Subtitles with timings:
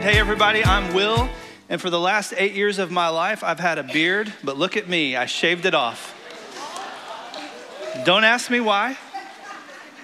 [0.00, 1.28] Hey, everybody, I'm Will,
[1.68, 4.78] and for the last eight years of my life, I've had a beard, but look
[4.78, 6.16] at me, I shaved it off.
[8.06, 8.96] Don't ask me why.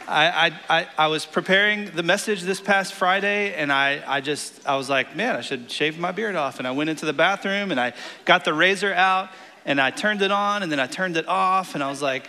[0.07, 4.77] I, I, I, was preparing the message this past Friday, and I, I just, I
[4.77, 6.59] was like, man, I should shave my beard off.
[6.59, 7.95] And I went into the bathroom, and I
[8.27, 9.31] got the razor out,
[9.65, 12.29] and I turned it on, and then I turned it off, and I was like,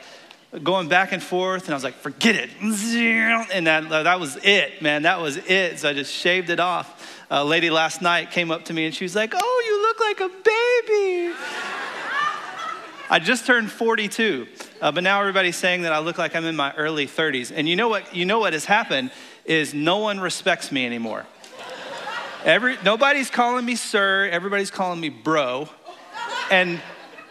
[0.63, 2.49] going back and forth, and I was like, forget it.
[3.53, 5.03] And that, that was it, man.
[5.03, 5.79] That was it.
[5.79, 7.16] So I just shaved it off.
[7.29, 9.99] A lady last night came up to me and she was like, oh, you look
[9.99, 11.35] like a baby.
[13.09, 14.47] I just turned 42,
[14.81, 17.51] uh, but now everybody's saying that I look like I'm in my early 30s.
[17.55, 18.15] And you know what?
[18.15, 19.11] You know what has happened
[19.45, 21.25] is no one respects me anymore.
[22.43, 24.29] Every, nobody's calling me sir.
[24.31, 25.69] Everybody's calling me bro.
[26.49, 26.81] And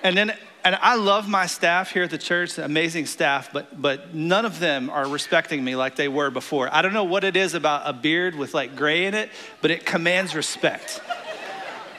[0.02, 0.34] and then
[0.66, 4.58] and I love my staff here at the church, amazing staff, but, but none of
[4.58, 6.68] them are respecting me like they were before.
[6.74, 9.30] I don't know what it is about a beard with like gray in it,
[9.62, 11.00] but it commands respect.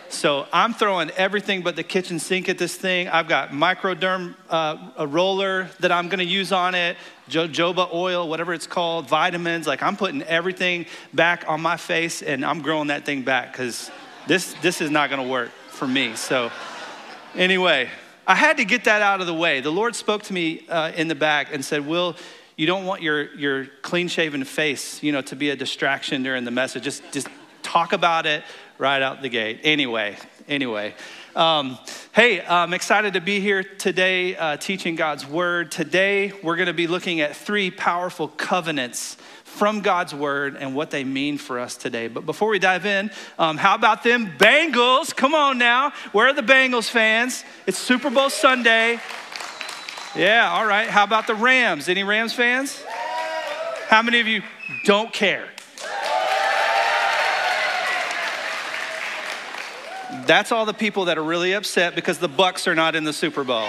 [0.09, 3.07] So I'm throwing everything but the kitchen sink at this thing.
[3.07, 6.97] I've got microderm, uh, a roller that I'm gonna use on it,
[7.29, 9.65] jojoba oil, whatever it's called, vitamins.
[9.65, 13.89] Like I'm putting everything back on my face and I'm growing that thing back because
[14.27, 16.15] this, this is not gonna work for me.
[16.15, 16.51] So
[17.33, 17.89] anyway,
[18.29, 19.61] I had to get that out of the way.
[19.61, 22.17] The Lord spoke to me uh, in the back and said, Will,
[22.57, 26.43] you don't want your, your clean shaven face, you know, to be a distraction during
[26.43, 26.83] the message.
[26.83, 27.29] Just, just
[27.63, 28.43] talk about it
[28.77, 29.61] right out the gate.
[29.63, 30.17] Anyway,
[30.49, 30.93] anyway.
[31.37, 31.77] Um,
[32.11, 35.71] hey, I'm excited to be here today uh, teaching God's word.
[35.71, 39.15] Today, we're going to be looking at three powerful covenants
[39.57, 42.07] from God's word and what they mean for us today.
[42.07, 45.15] But before we dive in, um, how about them Bengals?
[45.15, 45.91] Come on now.
[46.11, 47.43] Where are the Bengals fans?
[47.65, 48.99] It's Super Bowl Sunday.
[50.15, 50.87] Yeah, all right.
[50.87, 51.89] How about the Rams?
[51.89, 52.83] Any Rams fans?
[53.87, 54.43] How many of you
[54.85, 55.47] don't care?
[60.25, 63.13] That's all the people that are really upset because the Bucs are not in the
[63.13, 63.67] Super Bowl.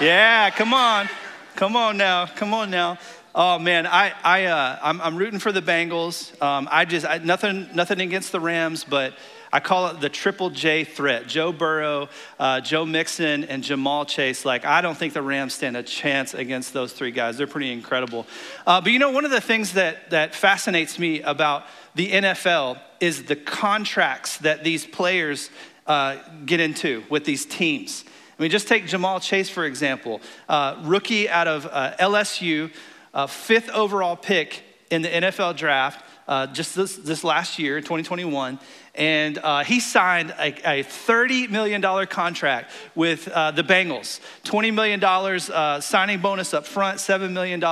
[0.00, 1.08] Yeah, come on.
[1.56, 2.26] Come on now.
[2.26, 2.98] Come on now.
[3.32, 6.40] Oh man, I, I, uh, I'm, I'm, rooting for the Bengals.
[6.42, 9.14] Um, I just I, nothing, nothing against the Rams, but
[9.52, 12.08] I call it the triple J threat: Joe Burrow,
[12.40, 14.44] uh, Joe Mixon, and Ja'Marr Chase.
[14.44, 17.36] Like I don't think the Rams stand a chance against those three guys.
[17.36, 18.26] They're pretty incredible.
[18.66, 22.80] Uh, but you know, one of the things that that fascinates me about the NFL
[22.98, 25.50] is the contracts that these players
[25.86, 26.16] uh,
[26.46, 28.04] get into with these teams.
[28.40, 32.72] I mean, just take Ja'Marr Chase for example, uh, rookie out of uh, LSU
[33.14, 38.58] uh, fifth overall pick in the NFL draft uh, just this, this last year, 2021.
[38.94, 44.20] And uh, he signed a, a, $30 million contract with uh, the Bengals.
[44.44, 47.62] $20 million uh, signing bonus up front, $7 million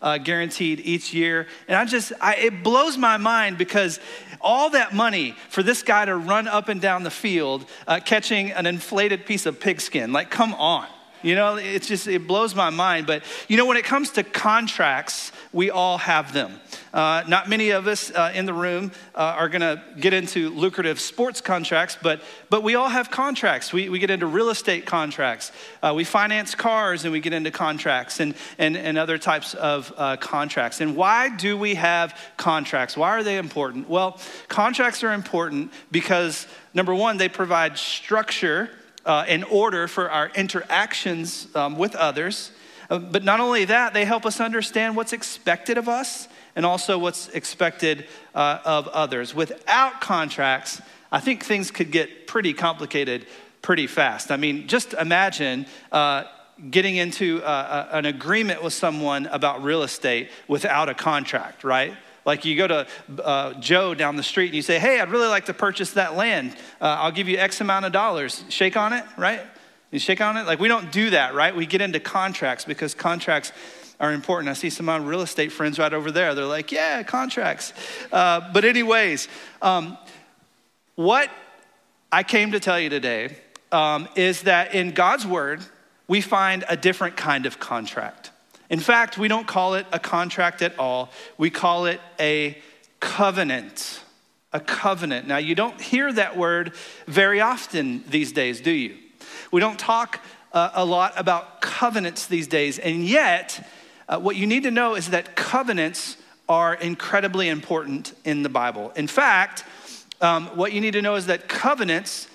[0.00, 1.46] uh, guaranteed each year.
[1.66, 3.98] And I just, I, it blows my mind because
[4.40, 8.52] all that money for this guy to run up and down the field uh, catching
[8.52, 10.86] an inflated piece of pigskin, like, come on.
[11.22, 13.06] You know, it's just, it blows my mind.
[13.06, 16.60] But, you know, when it comes to contracts, we all have them.
[16.92, 20.50] Uh, not many of us uh, in the room uh, are going to get into
[20.50, 23.72] lucrative sports contracts, but, but we all have contracts.
[23.72, 25.52] We, we get into real estate contracts.
[25.82, 29.92] Uh, we finance cars and we get into contracts and, and, and other types of
[29.96, 30.80] uh, contracts.
[30.80, 32.96] And why do we have contracts?
[32.96, 33.88] Why are they important?
[33.88, 34.18] Well,
[34.48, 38.70] contracts are important because, number one, they provide structure
[39.08, 42.52] uh, in order for our interactions um, with others.
[42.90, 46.98] Uh, but not only that, they help us understand what's expected of us and also
[46.98, 49.34] what's expected uh, of others.
[49.34, 50.80] Without contracts,
[51.10, 53.26] I think things could get pretty complicated
[53.62, 54.30] pretty fast.
[54.30, 56.24] I mean, just imagine uh,
[56.70, 61.94] getting into uh, an agreement with someone about real estate without a contract, right?
[62.28, 62.86] Like you go to
[63.24, 66.14] uh, Joe down the street and you say, Hey, I'd really like to purchase that
[66.14, 66.54] land.
[66.78, 68.44] Uh, I'll give you X amount of dollars.
[68.50, 69.40] Shake on it, right?
[69.90, 70.46] You shake on it?
[70.46, 71.56] Like we don't do that, right?
[71.56, 73.50] We get into contracts because contracts
[73.98, 74.50] are important.
[74.50, 76.34] I see some of my real estate friends right over there.
[76.34, 77.72] They're like, Yeah, contracts.
[78.12, 79.26] Uh, but, anyways,
[79.62, 79.96] um,
[80.96, 81.30] what
[82.12, 83.38] I came to tell you today
[83.72, 85.62] um, is that in God's word,
[86.06, 88.32] we find a different kind of contract.
[88.70, 92.58] In fact, we don't call it a contract at all, we call it a
[93.00, 94.00] covenant.
[94.52, 95.26] A covenant.
[95.26, 96.72] Now, you don't hear that word
[97.06, 98.96] very often these days, do you?
[99.52, 100.20] We don't talk
[100.52, 103.68] uh, a lot about covenants these days, and yet,
[104.08, 106.16] uh, what you need to know is that covenants
[106.48, 108.90] are incredibly important in the Bible.
[108.96, 109.64] In fact,
[110.22, 112.26] um, what you need to know is that covenants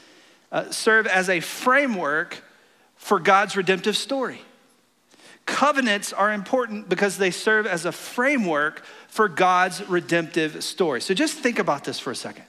[0.51, 2.43] uh, serve as a framework
[2.95, 4.41] for God's redemptive story.
[5.45, 11.01] Covenants are important because they serve as a framework for God's redemptive story.
[11.01, 12.45] So just think about this for a second.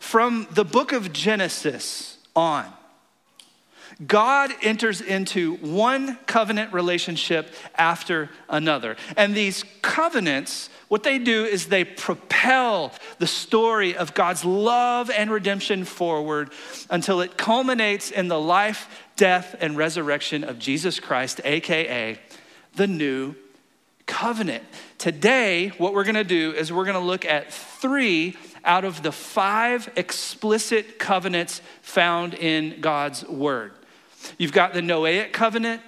[0.00, 2.72] From the book of Genesis on,
[4.06, 8.96] God enters into one covenant relationship after another.
[9.16, 15.28] And these covenants, what they do is they propel the story of God's love and
[15.28, 16.52] redemption forward
[16.88, 22.20] until it culminates in the life, death, and resurrection of Jesus Christ, AKA
[22.76, 23.34] the new
[24.06, 24.62] covenant.
[24.96, 29.90] Today, what we're gonna do is we're gonna look at three out of the five
[29.96, 33.72] explicit covenants found in God's word.
[34.38, 35.82] You've got the Noahic covenant,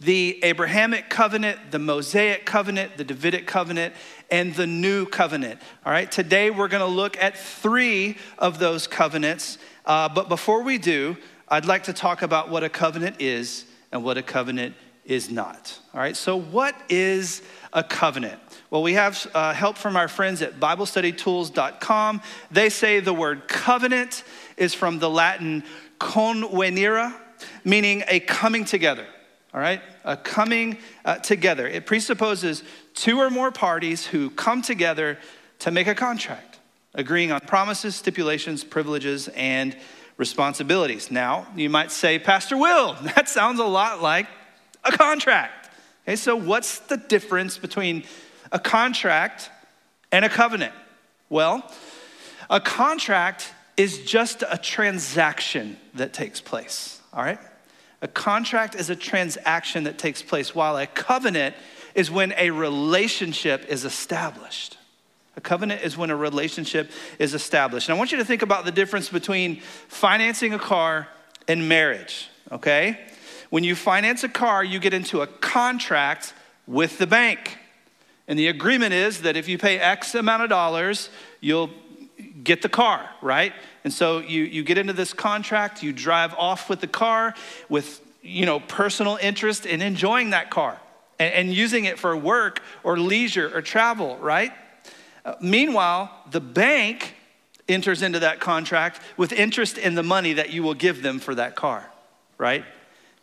[0.00, 3.94] the Abrahamic covenant, the Mosaic covenant, the Davidic covenant,
[4.30, 5.60] and the new covenant.
[5.84, 9.58] All right, today we're going to look at three of those covenants.
[9.84, 11.16] Uh, but before we do,
[11.48, 15.78] I'd like to talk about what a covenant is and what a covenant is not.
[15.94, 17.42] All right, so what is
[17.72, 18.38] a covenant?
[18.70, 22.20] Well, we have uh, help from our friends at BibleStudyTools.com.
[22.50, 24.22] They say the word covenant
[24.58, 25.64] is from the Latin
[25.98, 27.14] convenire,
[27.64, 29.06] meaning a coming together,
[29.54, 29.80] all right?
[30.04, 31.66] A coming uh, together.
[31.66, 32.62] It presupposes
[32.94, 35.18] two or more parties who come together
[35.60, 36.58] to make a contract,
[36.94, 39.76] agreeing on promises, stipulations, privileges, and
[40.16, 41.10] responsibilities.
[41.10, 44.26] Now, you might say, Pastor Will, that sounds a lot like
[44.84, 45.70] a contract.
[46.04, 48.04] Okay, so what's the difference between
[48.52, 49.50] a contract
[50.12, 50.72] and a covenant?
[51.28, 51.70] Well,
[52.48, 57.38] a contract is just a transaction that takes place, all right?
[58.00, 61.56] A contract is a transaction that takes place, while a covenant
[61.94, 64.76] is when a relationship is established.
[65.36, 67.88] A covenant is when a relationship is established.
[67.88, 71.08] And I want you to think about the difference between financing a car
[71.46, 73.00] and marriage, okay?
[73.50, 76.34] When you finance a car, you get into a contract
[76.66, 77.58] with the bank.
[78.28, 81.08] And the agreement is that if you pay X amount of dollars,
[81.40, 81.70] you'll
[82.42, 83.52] get the car, right?
[83.84, 87.34] And so you, you get into this contract, you drive off with the car
[87.68, 90.80] with, you know, personal interest in enjoying that car
[91.18, 94.52] and, and using it for work or leisure or travel, right?
[95.24, 97.14] Uh, meanwhile, the bank
[97.68, 101.34] enters into that contract with interest in the money that you will give them for
[101.34, 101.90] that car,
[102.38, 102.64] right?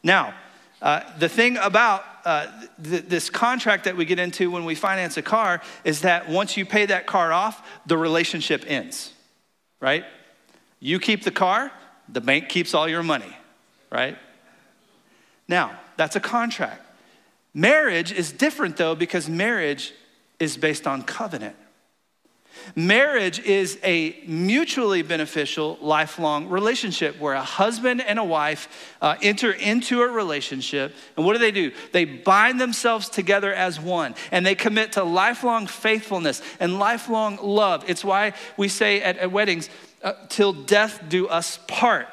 [0.03, 0.35] Now,
[0.81, 2.47] uh, the thing about uh,
[2.83, 6.57] th- this contract that we get into when we finance a car is that once
[6.57, 9.13] you pay that car off, the relationship ends,
[9.79, 10.03] right?
[10.79, 11.71] You keep the car,
[12.09, 13.35] the bank keeps all your money,
[13.91, 14.17] right?
[15.47, 16.81] Now, that's a contract.
[17.53, 19.93] Marriage is different though because marriage
[20.39, 21.55] is based on covenant.
[22.75, 29.51] Marriage is a mutually beneficial lifelong relationship where a husband and a wife uh, enter
[29.51, 30.93] into a relationship.
[31.15, 31.71] And what do they do?
[31.91, 37.83] They bind themselves together as one and they commit to lifelong faithfulness and lifelong love.
[37.87, 39.69] It's why we say at, at weddings,
[40.03, 42.07] uh, till death do us part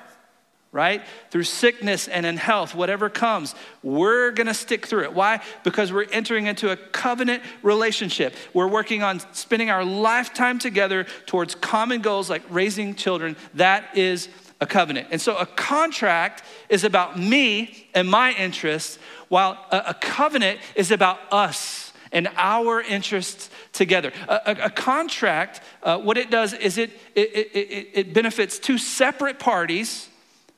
[0.72, 1.02] right?
[1.30, 5.12] Through sickness and in health, whatever comes, we're gonna stick through it.
[5.12, 5.42] Why?
[5.64, 8.34] Because we're entering into a covenant relationship.
[8.54, 13.36] We're working on spending our lifetime together towards common goals like raising children.
[13.54, 14.30] That is
[14.62, 15.08] a covenant.
[15.10, 18.98] And so a contract is about me and my interests,
[19.28, 24.12] while a, covenant is about us and our interests together.
[24.29, 28.79] A, a, a contract, uh, what it does is it, it, it, it benefits two
[28.79, 30.08] separate parties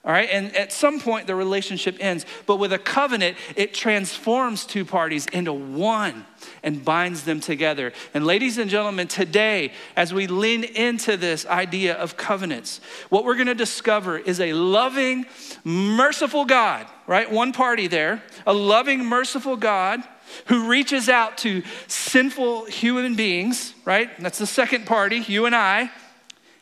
[0.05, 2.27] all right, and at some point the relationship ends.
[2.45, 6.27] But with a covenant, it transforms two parties into one
[6.63, 7.91] and binds them together.
[8.13, 13.37] And ladies and gentlemen, today, as we lean into this idea of covenants, what we're
[13.37, 15.25] gonna discover is a loving,
[15.65, 17.31] merciful God, right?
[17.31, 20.03] One party there, a loving, merciful God
[20.47, 24.11] who reaches out to sinful human beings, right?
[24.21, 25.91] That's the second party, you and I.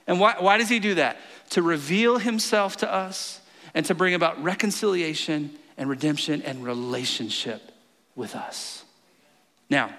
[0.06, 1.16] And why, why does he do that?
[1.52, 3.40] To reveal himself to us
[3.74, 7.72] and to bring about reconciliation and redemption and relationship
[8.16, 8.84] with us.
[9.68, 9.94] Now,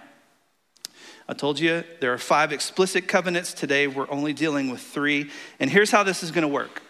[1.27, 3.53] I told you there are five explicit covenants.
[3.53, 5.29] Today we're only dealing with three.
[5.59, 6.81] And here's how this is going to work.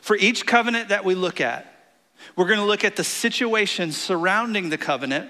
[0.00, 1.66] For each covenant that we look at,
[2.36, 5.28] we're going to look at the situation surrounding the covenant.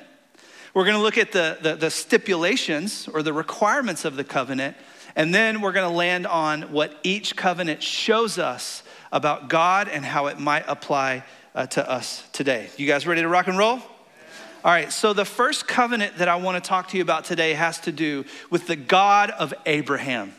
[0.75, 4.77] We're going to look at the, the, the stipulations or the requirements of the covenant.
[5.19, 10.05] And then we're going to land on what each covenant shows us about God and
[10.05, 11.25] how it might apply
[11.57, 12.71] uh, to us today.
[12.77, 13.81] You guys ready to rock and roll?
[14.65, 17.55] All right, so the first covenant that I want to talk to you about today
[17.55, 20.35] has to do with the God of Abraham.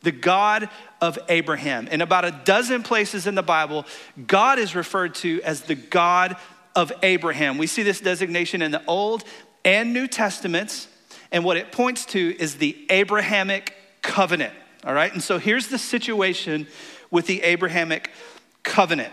[0.00, 0.70] The God
[1.02, 1.86] of Abraham.
[1.88, 3.84] In about a dozen places in the Bible,
[4.26, 6.36] God is referred to as the God
[6.74, 7.58] of Abraham.
[7.58, 9.24] We see this designation in the Old
[9.62, 10.88] and New Testaments,
[11.30, 14.54] and what it points to is the Abrahamic covenant.
[14.84, 16.66] All right, and so here's the situation
[17.10, 18.10] with the Abrahamic
[18.62, 19.12] covenant.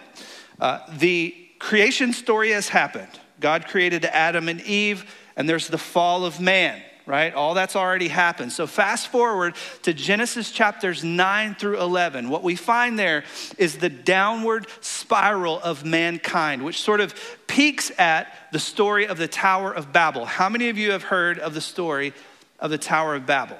[0.60, 3.20] Uh, the creation story has happened.
[3.40, 7.34] God created Adam and Eve, and there's the fall of man right?
[7.34, 8.52] All that's already happened.
[8.52, 12.30] So, fast forward to Genesis chapters 9 through 11.
[12.30, 13.24] What we find there
[13.58, 17.16] is the downward spiral of mankind, which sort of
[17.48, 20.26] peaks at the story of the Tower of Babel.
[20.26, 22.14] How many of you have heard of the story
[22.60, 23.58] of the Tower of Babel?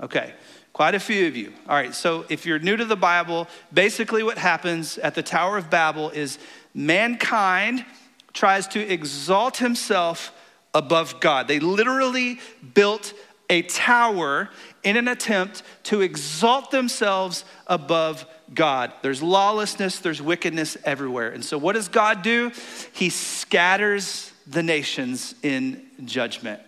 [0.00, 0.32] Okay.
[0.72, 1.52] Quite a few of you.
[1.68, 5.58] All right, so if you're new to the Bible, basically what happens at the Tower
[5.58, 6.38] of Babel is
[6.72, 7.84] mankind
[8.32, 10.32] tries to exalt himself
[10.72, 11.46] above God.
[11.46, 12.40] They literally
[12.72, 13.12] built
[13.50, 14.48] a tower
[14.82, 18.94] in an attempt to exalt themselves above God.
[19.02, 21.30] There's lawlessness, there's wickedness everywhere.
[21.30, 22.50] And so, what does God do?
[22.92, 26.62] He scatters the nations in judgment.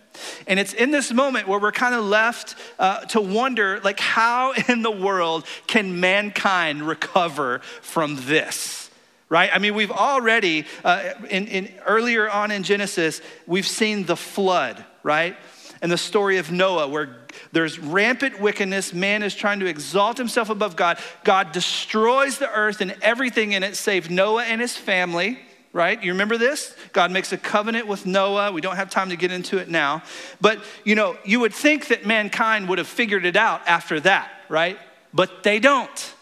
[0.46, 4.52] And it's in this moment where we're kind of left uh, to wonder, like, how
[4.68, 8.84] in the world can mankind recover from this?
[9.30, 9.50] right?
[9.52, 14.84] I mean, we've already, uh, in, in, earlier on in Genesis, we've seen the flood,
[15.02, 15.36] right?
[15.82, 17.16] And the story of Noah, where
[17.52, 18.92] there's rampant wickedness.
[18.92, 20.98] Man is trying to exalt himself above God.
[21.24, 25.40] God destroys the earth and everything in it, save Noah and his family,
[25.74, 26.02] right?
[26.02, 26.74] You remember this?
[26.92, 28.50] God makes a covenant with Noah.
[28.52, 30.02] We don't have time to get into it now.
[30.40, 34.30] But, you know, you would think that mankind would have figured it out after that,
[34.48, 34.78] right?
[35.12, 36.14] But they don't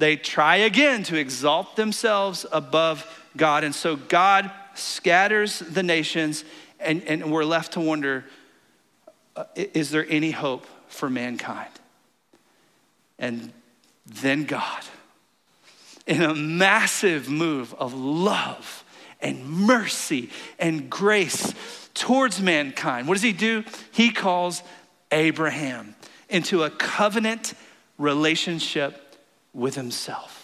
[0.00, 3.64] they try again to exalt themselves above God.
[3.64, 6.42] And so God scatters the nations,
[6.80, 8.24] and, and we're left to wonder
[9.36, 11.70] uh, is there any hope for mankind?
[13.18, 13.52] And
[14.06, 14.82] then God,
[16.06, 18.82] in a massive move of love
[19.22, 21.54] and mercy and grace
[21.94, 23.64] towards mankind, what does he do?
[23.92, 24.62] He calls
[25.10, 25.94] Abraham
[26.28, 27.54] into a covenant
[27.98, 29.16] relationship
[29.52, 30.40] with himself.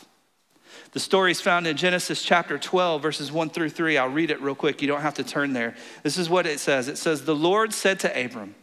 [0.93, 3.99] The story is found in Genesis chapter 12, verses 1 through 3.
[3.99, 4.81] I'll read it real quick.
[4.81, 5.75] You don't have to turn there.
[6.03, 8.55] This is what it says It says, The Lord said to Abram,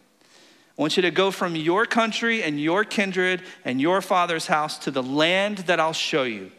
[0.77, 4.79] I want you to go from your country and your kindred and your father's house
[4.79, 6.51] to the land that I'll show you.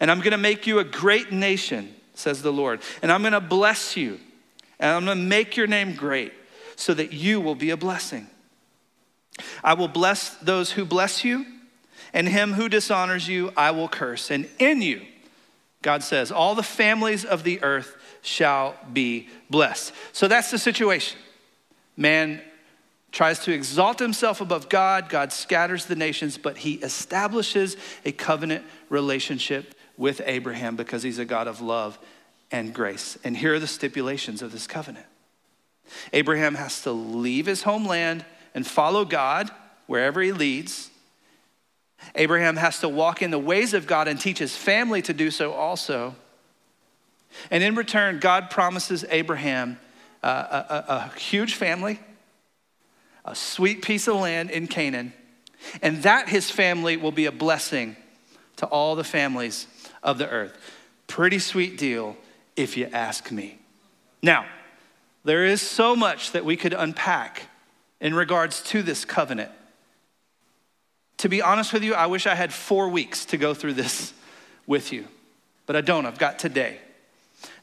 [0.00, 2.80] And I'm going to make you a great nation, says the Lord.
[3.02, 4.18] And I'm going to bless you.
[4.80, 6.32] And I'm going to make your name great
[6.76, 8.28] so that you will be a blessing.
[9.62, 11.46] I will bless those who bless you
[12.12, 14.30] and him who dishonors you, I will curse.
[14.30, 15.02] And in you,
[15.82, 19.92] God says, all the families of the earth shall be blessed.
[20.12, 21.18] So that's the situation.
[21.96, 22.40] Man
[23.12, 28.64] tries to exalt himself above God, God scatters the nations, but he establishes a covenant
[28.90, 31.98] relationship with Abraham because he's a God of love
[32.50, 33.18] and grace.
[33.24, 35.06] And here are the stipulations of this covenant
[36.12, 38.24] Abraham has to leave his homeland
[38.54, 39.50] and follow God
[39.86, 40.90] wherever he leads.
[42.14, 45.30] Abraham has to walk in the ways of God and teach his family to do
[45.30, 46.14] so also.
[47.50, 49.78] And in return, God promises Abraham
[50.22, 52.00] uh, a, a, a huge family,
[53.24, 55.12] a sweet piece of land in Canaan,
[55.80, 57.96] and that his family will be a blessing
[58.56, 59.66] to all the families
[60.02, 60.56] of the earth.
[61.06, 62.16] Pretty sweet deal,
[62.56, 63.58] if you ask me.
[64.22, 64.46] Now,
[65.24, 67.42] there is so much that we could unpack
[68.00, 69.50] in regards to this covenant.
[71.18, 74.12] To be honest with you, I wish I had four weeks to go through this
[74.66, 75.06] with you,
[75.66, 76.06] but I don't.
[76.06, 76.78] I've got today.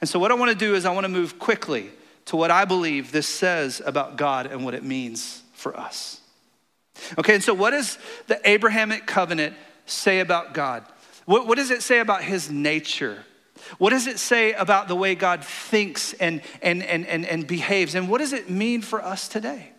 [0.01, 1.89] And so, what I want to do is, I want to move quickly
[2.25, 6.21] to what I believe this says about God and what it means for us.
[7.17, 10.85] Okay, and so what does the Abrahamic covenant say about God?
[11.25, 13.25] What, what does it say about his nature?
[13.77, 17.95] What does it say about the way God thinks and, and, and, and, and behaves?
[17.95, 19.71] And what does it mean for us today?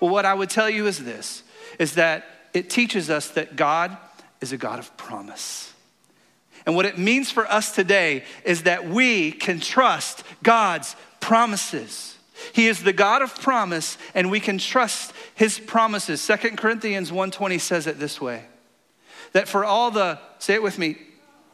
[0.00, 1.42] Well, what I would tell you is this
[1.78, 3.96] is that it teaches us that God
[4.40, 5.72] is a God of promise.
[6.66, 12.16] And what it means for us today is that we can trust God's promises.
[12.52, 16.20] He is the God of promise and we can trust his promises.
[16.20, 18.44] Second Corinthians 1:20 says it this way.
[19.34, 20.96] That for all the say it with me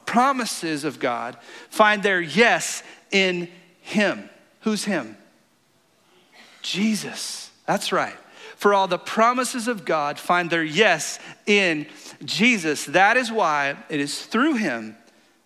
[0.06, 1.36] promises of God
[1.68, 3.48] find their yes in
[3.80, 4.30] him.
[4.60, 5.16] Who's him?
[6.62, 7.50] Jesus.
[7.66, 8.16] That's right
[8.60, 11.86] for all the promises of God find their yes in
[12.22, 12.84] Jesus.
[12.84, 14.96] That is why it is through him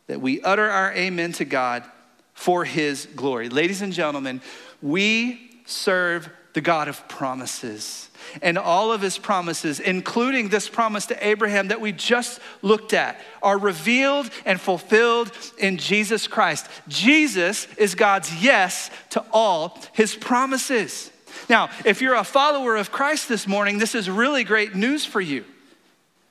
[0.09, 1.85] that we utter our amen to God
[2.33, 3.49] for his glory.
[3.49, 4.43] Ladies and gentlemen,
[4.83, 8.09] we serve the God of promises.
[8.41, 13.21] And all of his promises, including this promise to Abraham that we just looked at,
[13.43, 16.67] are revealed and fulfilled in Jesus Christ.
[16.89, 21.11] Jesus is God's yes to all his promises.
[21.51, 25.21] Now, if you're a follower of Christ this morning, this is really great news for
[25.21, 25.45] you.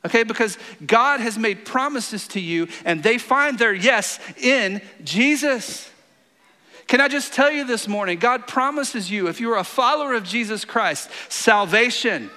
[0.06, 5.90] Okay, because God has made promises to you and they find their yes in Jesus.
[6.88, 8.20] Can I just tell you this morning?
[8.20, 12.30] God promises you, if you are a follower of Jesus Christ, salvation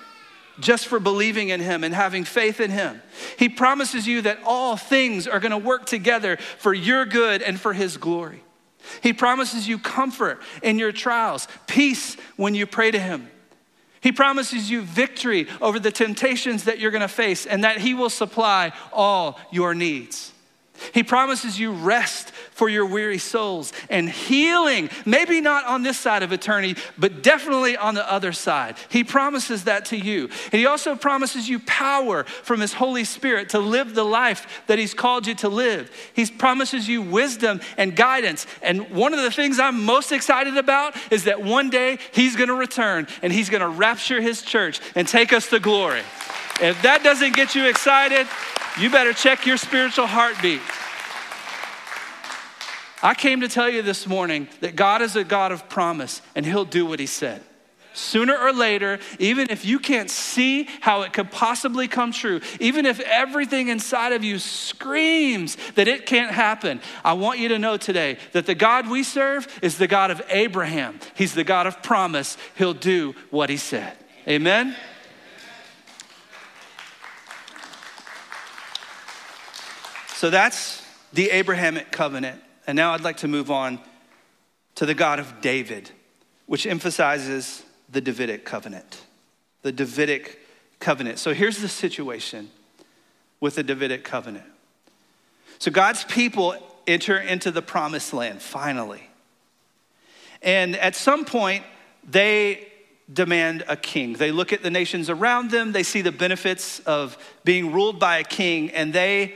[0.59, 3.03] just for believing in Him and having faith in Him.
[3.39, 7.73] He promises you that all things are gonna work together for your good and for
[7.73, 8.43] His glory.
[9.03, 13.31] He promises you comfort in your trials, peace when you pray to Him.
[14.01, 18.11] He promises you victory over the temptations that you're gonna face and that He will
[18.11, 20.33] supply all your needs.
[20.93, 26.23] He promises you rest for your weary souls and healing, maybe not on this side
[26.23, 28.77] of eternity, but definitely on the other side.
[28.89, 30.31] He promises that to you.
[30.45, 34.79] And He also promises you power from His Holy Spirit to live the life that
[34.79, 35.91] He's called you to live.
[36.15, 38.47] He promises you wisdom and guidance.
[38.63, 42.55] And one of the things I'm most excited about is that one day He's gonna
[42.55, 46.03] return and He's gonna rapture His church and take us to glory.
[46.61, 48.27] If that doesn't get you excited,
[48.79, 50.61] you better check your spiritual heartbeat.
[53.03, 56.45] I came to tell you this morning that God is a God of promise and
[56.45, 57.43] He'll do what He said.
[57.97, 62.85] Sooner or later, even if you can't see how it could possibly come true, even
[62.85, 67.79] if everything inside of you screams that it can't happen, I want you to know
[67.79, 71.01] today that the God we serve is the God of Abraham.
[71.15, 72.37] He's the God of promise.
[72.57, 73.97] He'll do what He said.
[74.29, 74.77] Amen?
[80.17, 80.83] So that's
[81.13, 82.41] the Abrahamic covenant.
[82.67, 83.79] And now I'd like to move on
[84.77, 85.91] to the God of David,
[86.47, 89.03] which emphasizes the Davidic covenant.
[89.61, 90.41] The Davidic
[90.81, 91.19] covenant.
[91.19, 92.51] So here's the situation
[93.41, 94.47] with the Davidic covenant.
[95.59, 96.57] So God's people
[96.87, 99.11] enter into the promised land finally.
[100.41, 101.63] And at some point,
[102.09, 102.69] they
[103.13, 104.15] demand a king.
[104.15, 108.17] They look at the nations around them, they see the benefits of being ruled by
[108.17, 109.35] a king, and they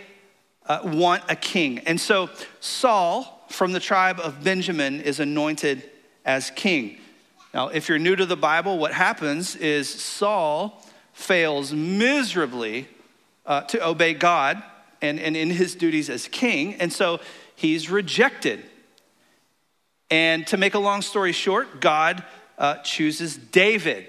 [0.71, 1.81] uh, want a king.
[1.81, 2.31] And so
[2.61, 5.83] Saul from the tribe of Benjamin is anointed
[6.25, 7.01] as king.
[7.53, 10.81] Now, if you're new to the Bible, what happens is Saul
[11.13, 12.87] fails miserably
[13.45, 14.63] uh, to obey God
[15.03, 17.19] and, and in his duties as king, and so
[17.57, 18.63] he's rejected.
[20.09, 22.23] And to make a long story short, God
[22.59, 24.07] uh, chooses David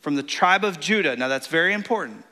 [0.00, 1.16] from the tribe of Judah.
[1.16, 2.26] Now, that's very important.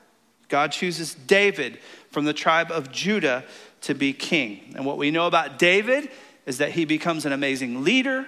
[0.48, 1.78] God chooses David
[2.10, 3.44] from the tribe of Judah
[3.82, 4.72] to be king.
[4.74, 6.10] And what we know about David
[6.46, 8.26] is that he becomes an amazing leader,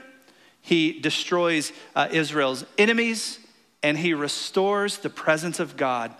[0.60, 3.38] he destroys uh, Israel's enemies,
[3.82, 6.14] and he restores the presence of God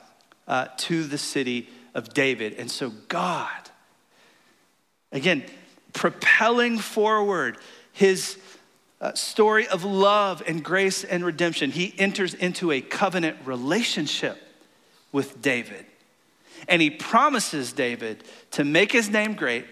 [0.47, 2.55] uh, to the city of David.
[2.55, 3.71] And so, God,
[5.13, 5.45] again,
[5.93, 7.59] propelling forward
[7.93, 8.39] his
[9.01, 14.39] uh, story of love and grace and redemption, he enters into a covenant relationship
[15.13, 15.85] with David.
[16.67, 19.67] And he promises David to make his name great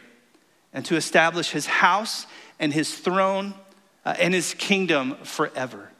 [0.73, 2.27] and to establish his house
[2.61, 3.55] and his throne
[4.05, 5.91] uh, and his kingdom forever.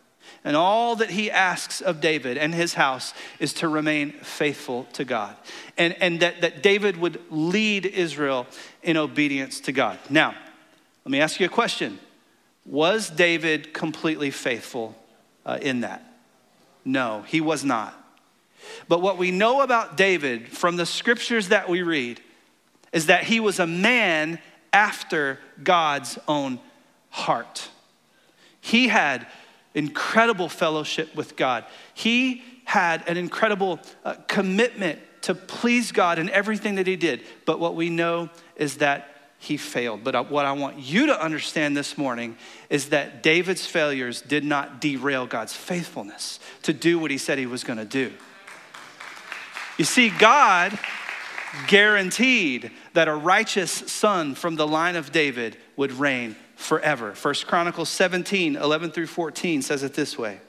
[0.45, 5.05] And all that he asks of David and his house is to remain faithful to
[5.05, 5.35] God.
[5.77, 8.47] And, and that, that David would lead Israel
[8.83, 9.99] in obedience to God.
[10.09, 10.37] Now,
[11.05, 11.99] let me ask you a question
[12.65, 14.95] Was David completely faithful
[15.45, 16.05] uh, in that?
[16.85, 18.01] No, he was not.
[18.89, 22.21] But what we know about David from the scriptures that we read
[22.93, 24.39] is that he was a man
[24.73, 26.61] after God's own
[27.11, 27.69] heart.
[28.61, 29.27] He had
[29.75, 31.65] incredible fellowship with God.
[31.95, 37.23] He had an incredible uh, commitment to please God in everything that he did.
[37.45, 40.03] But what we know is that he failed.
[40.03, 42.37] But uh, what I want you to understand this morning
[42.71, 47.47] is that David's failures did not derail God's faithfulness to do what he said he
[47.47, 48.13] was going to do.
[49.77, 50.79] You see, God
[51.69, 57.15] guaranteed that a righteous son from the line of David would reign forever.
[57.15, 60.41] First Chronicles 17, 11 through 14 says it this way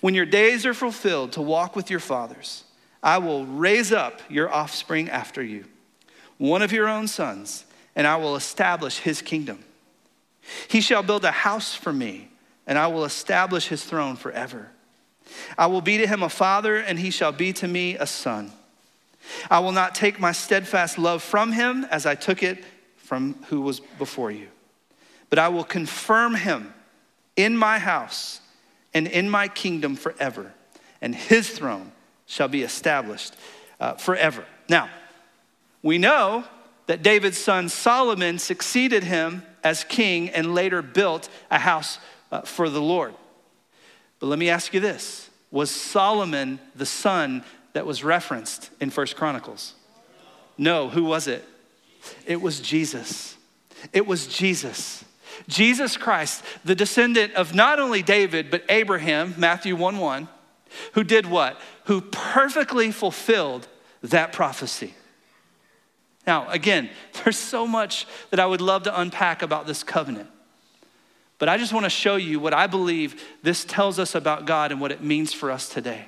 [0.00, 2.64] When your days are fulfilled to walk with your fathers,
[3.02, 5.64] I will raise up your offspring after you,
[6.36, 7.64] one of your own sons,
[7.96, 9.64] and I will establish his kingdom.
[10.68, 12.28] He shall build a house for me,
[12.66, 14.70] and I will establish his throne forever.
[15.56, 18.52] I will be to him a father, and he shall be to me a son.
[19.50, 22.64] I will not take my steadfast love from him as I took it
[22.96, 24.48] from who was before you,
[25.28, 26.72] but I will confirm him
[27.36, 28.40] in my house
[28.94, 30.52] and in my kingdom forever,
[31.00, 31.92] and his throne
[32.26, 33.34] shall be established
[33.78, 34.44] uh, forever.
[34.68, 34.88] Now,
[35.82, 36.44] we know
[36.86, 41.98] that David's son Solomon succeeded him as king and later built a house
[42.32, 43.14] uh, for the Lord.
[44.20, 49.16] But let me ask you this Was Solomon the son that was referenced in First
[49.16, 49.74] Chronicles?
[50.56, 51.44] No, who was it?
[52.26, 53.36] It was Jesus.
[53.92, 55.04] It was Jesus.
[55.48, 60.28] Jesus Christ, the descendant of not only David, but Abraham, Matthew 1 1,
[60.92, 61.58] who did what?
[61.84, 63.66] Who perfectly fulfilled
[64.02, 64.94] that prophecy.
[66.26, 66.90] Now, again,
[67.24, 70.28] there's so much that I would love to unpack about this covenant.
[71.40, 74.70] But I just want to show you what I believe this tells us about God
[74.70, 76.04] and what it means for us today.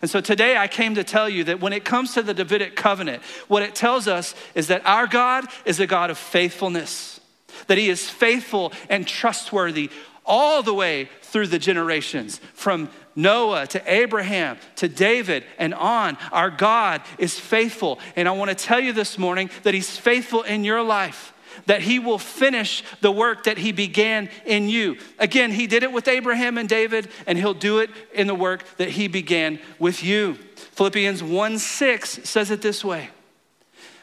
[0.00, 2.74] And so today I came to tell you that when it comes to the Davidic
[2.74, 7.20] covenant, what it tells us is that our God is a God of faithfulness,
[7.66, 9.90] that he is faithful and trustworthy
[10.24, 16.16] all the way through the generations, from Noah to Abraham to David and on.
[16.32, 17.98] Our God is faithful.
[18.16, 21.34] And I want to tell you this morning that he's faithful in your life
[21.66, 24.96] that he will finish the work that he began in you.
[25.18, 28.64] Again, he did it with Abraham and David, and he'll do it in the work
[28.76, 30.34] that he began with you.
[30.54, 33.10] Philippians 1 6 says it this way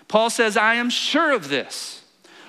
[0.07, 1.96] Paul says, I am sure of this.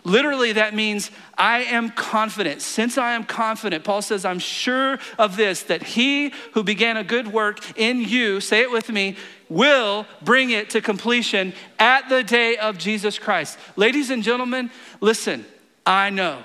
[0.09, 2.63] Literally, that means I am confident.
[2.63, 7.05] Since I am confident, Paul says, I'm sure of this, that he who began a
[7.05, 9.17] good work in you, say it with me,
[9.51, 13.59] will bring it to completion at the day of Jesus Christ.
[13.77, 15.45] Ladies and gentlemen, listen,
[15.85, 16.43] I know.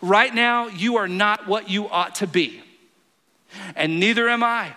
[0.00, 2.62] Right now, you are not what you ought to be,
[3.76, 4.74] and neither am I.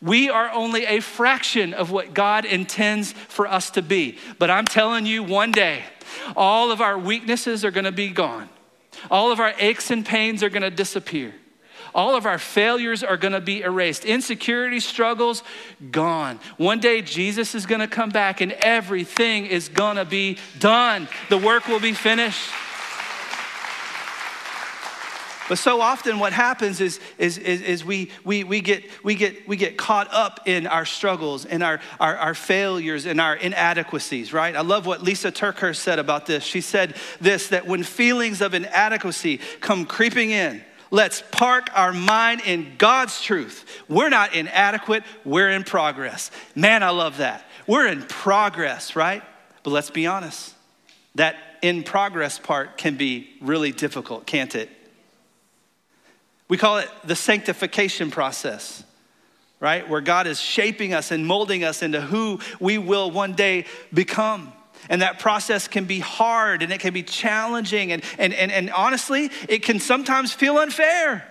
[0.00, 4.18] We are only a fraction of what God intends for us to be.
[4.38, 5.82] But I'm telling you, one day,
[6.36, 8.48] all of our weaknesses are gonna be gone,
[9.10, 11.34] all of our aches and pains are gonna disappear.
[11.94, 14.04] All of our failures are gonna be erased.
[14.04, 15.42] Insecurity, struggles,
[15.90, 16.38] gone.
[16.56, 21.08] One day Jesus is gonna come back and everything is gonna be done.
[21.28, 22.50] The work will be finished.
[25.48, 29.48] But so often what happens is, is, is, is, we, we, we, get, we, get,
[29.48, 34.32] we get caught up in our struggles and our, our, our failures and our inadequacies,
[34.32, 34.54] right?
[34.54, 36.44] I love what Lysa TerKeurst said about this.
[36.44, 42.40] She said this that when feelings of inadequacy come creeping in, Let's park our mind
[42.46, 43.66] in God's truth.
[43.88, 46.30] We're not inadequate, we're in progress.
[46.54, 47.44] Man, I love that.
[47.66, 49.22] We're in progress, right?
[49.62, 50.54] But let's be honest.
[51.16, 54.70] That in progress part can be really difficult, can't it?
[56.48, 58.82] We call it the sanctification process,
[59.60, 59.88] right?
[59.88, 64.52] Where God is shaping us and molding us into who we will one day become.
[64.88, 67.92] And that process can be hard and it can be challenging.
[67.92, 71.26] And, and, and, and honestly, it can sometimes feel unfair.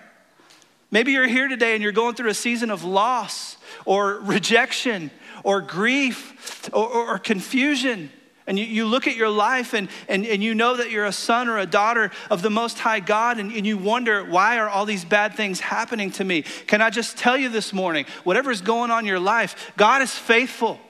[0.90, 5.10] Maybe you're here today and you're going through a season of loss or rejection
[5.42, 8.10] or grief or, or, or confusion.
[8.48, 11.12] And you, you look at your life and, and, and you know that you're a
[11.12, 14.68] son or a daughter of the Most High God, and, and you wonder, why are
[14.68, 16.42] all these bad things happening to me?
[16.66, 20.12] Can I just tell you this morning, whatever's going on in your life, God is
[20.12, 20.80] faithful.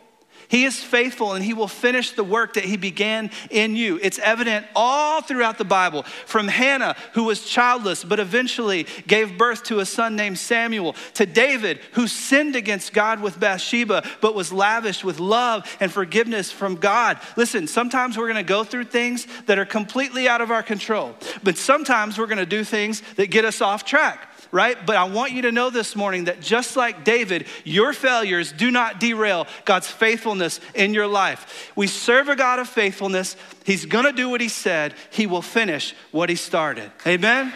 [0.48, 3.98] He is faithful and he will finish the work that he began in you.
[4.02, 9.64] It's evident all throughout the Bible from Hannah, who was childless but eventually gave birth
[9.64, 14.52] to a son named Samuel, to David, who sinned against God with Bathsheba but was
[14.52, 17.18] lavished with love and forgiveness from God.
[17.36, 21.14] Listen, sometimes we're going to go through things that are completely out of our control,
[21.42, 24.76] but sometimes we're going to do things that get us off track right?
[24.86, 28.70] But I want you to know this morning that just like David, your failures do
[28.70, 31.72] not derail God's faithfulness in your life.
[31.76, 33.36] We serve a God of faithfulness.
[33.64, 36.90] He's gonna do what He said, He will finish what He started.
[37.06, 37.52] Amen?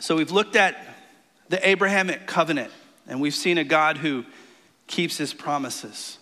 [0.00, 0.76] So we've looked at
[1.48, 2.70] the Abrahamic covenant,
[3.06, 4.26] and we've seen a God who
[4.86, 6.18] keeps his promises.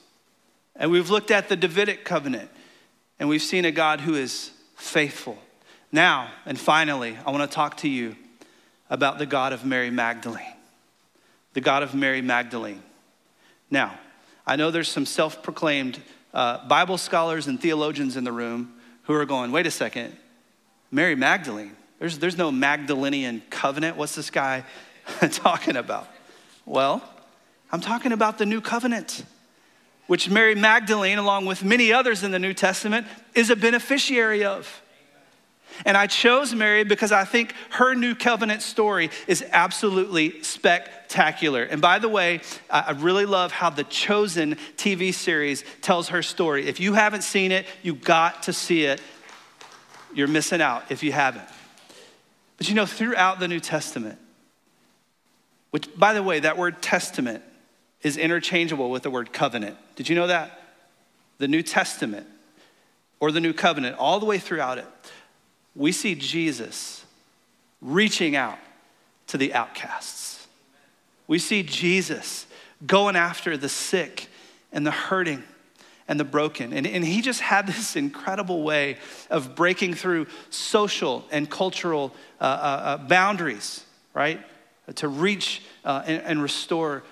[0.76, 2.48] And we've looked at the Davidic covenant,
[3.18, 4.52] and we've seen a God who is
[4.82, 5.38] faithful.
[5.92, 8.16] Now, and finally, I want to talk to you
[8.90, 10.54] about the God of Mary Magdalene.
[11.54, 12.82] The God of Mary Magdalene.
[13.70, 13.98] Now,
[14.46, 16.00] I know there's some self proclaimed
[16.34, 20.16] uh, Bible scholars and theologians in the room who are going, wait a second,
[20.90, 21.76] Mary Magdalene.
[21.98, 23.96] There's, there's no Magdalenian covenant.
[23.96, 24.64] What's this guy
[25.30, 26.08] talking about?
[26.66, 27.02] Well,
[27.70, 29.24] I'm talking about the new covenant
[30.06, 34.82] which Mary Magdalene, along with many others in the New Testament, is a beneficiary of.
[35.84, 41.62] And I chose Mary because I think her new covenant story is absolutely spectacular.
[41.62, 46.68] And by the way, I really love how the Chosen TV series tells her story.
[46.68, 49.00] If you haven't seen it, you got to see it.
[50.14, 51.48] You're missing out if you haven't.
[52.58, 54.18] But you know, throughout the New Testament,
[55.70, 57.42] which, by the way, that word testament
[58.02, 59.76] is interchangeable with the word covenant.
[59.96, 60.60] Did you know that?
[61.38, 62.26] The New Testament
[63.20, 64.86] or the New Covenant, all the way throughout it,
[65.76, 67.04] we see Jesus
[67.80, 68.58] reaching out
[69.28, 70.46] to the outcasts.
[71.26, 72.46] We see Jesus
[72.84, 74.28] going after the sick
[74.72, 75.44] and the hurting
[76.08, 76.72] and the broken.
[76.72, 78.98] And, and he just had this incredible way
[79.30, 83.84] of breaking through social and cultural uh, uh, uh boundaries,
[84.14, 84.40] right?
[84.96, 87.04] To reach uh, and, and restore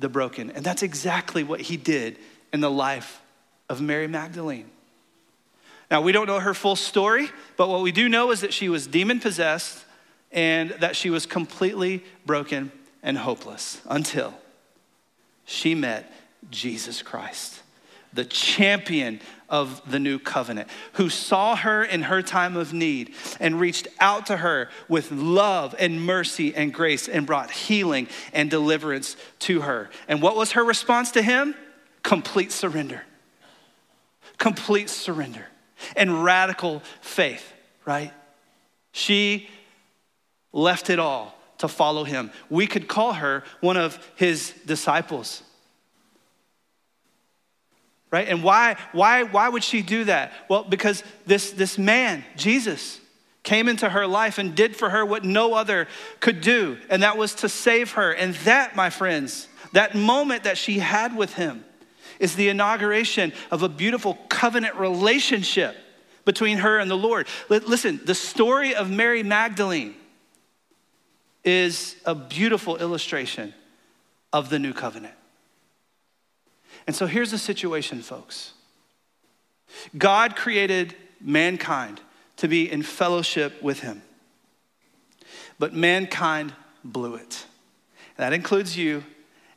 [0.00, 0.50] the broken.
[0.50, 2.18] And that's exactly what he did
[2.52, 3.20] in the life
[3.68, 4.68] of Mary Magdalene.
[5.90, 8.68] Now, we don't know her full story, but what we do know is that she
[8.68, 9.84] was demon possessed
[10.32, 12.70] and that she was completely broken
[13.02, 14.34] and hopeless until
[15.44, 16.12] she met
[16.50, 17.60] Jesus Christ,
[18.12, 23.60] the champion of the new covenant, who saw her in her time of need and
[23.60, 29.16] reached out to her with love and mercy and grace and brought healing and deliverance
[29.40, 29.90] to her.
[30.08, 31.54] And what was her response to him?
[32.02, 33.02] Complete surrender.
[34.38, 35.46] Complete surrender
[35.96, 37.52] and radical faith,
[37.84, 38.12] right?
[38.92, 39.48] She
[40.52, 42.30] left it all to follow him.
[42.48, 45.42] We could call her one of his disciples.
[48.10, 48.28] Right?
[48.28, 50.32] And why, why, why would she do that?
[50.48, 53.00] Well, because this, this man, Jesus,
[53.42, 55.86] came into her life and did for her what no other
[56.18, 58.12] could do, and that was to save her.
[58.12, 61.64] And that, my friends, that moment that she had with him
[62.18, 65.76] is the inauguration of a beautiful covenant relationship
[66.24, 67.26] between her and the Lord.
[67.48, 69.94] Listen, the story of Mary Magdalene
[71.44, 73.54] is a beautiful illustration
[74.32, 75.14] of the new covenant.
[76.86, 78.54] And so here's the situation, folks
[79.96, 82.00] God created mankind
[82.38, 84.02] to be in fellowship with Him,
[85.58, 87.46] but mankind blew it.
[88.16, 89.04] That includes you,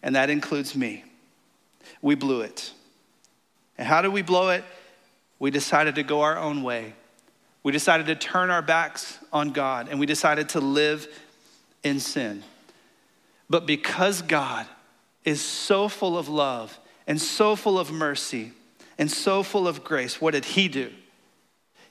[0.01, 1.03] and that includes me.
[2.01, 2.71] We blew it.
[3.77, 4.63] And how did we blow it?
[5.39, 6.93] We decided to go our own way.
[7.63, 11.07] We decided to turn our backs on God, and we decided to live
[11.83, 12.43] in sin.
[13.49, 14.67] But because God
[15.23, 16.77] is so full of love
[17.07, 18.53] and so full of mercy
[18.97, 20.91] and so full of grace, what did He do?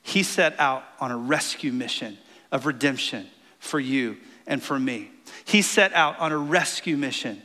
[0.03, 2.19] He set out on a rescue mission
[2.51, 5.11] of redemption for you and for me.
[5.45, 7.43] He set out on a rescue mission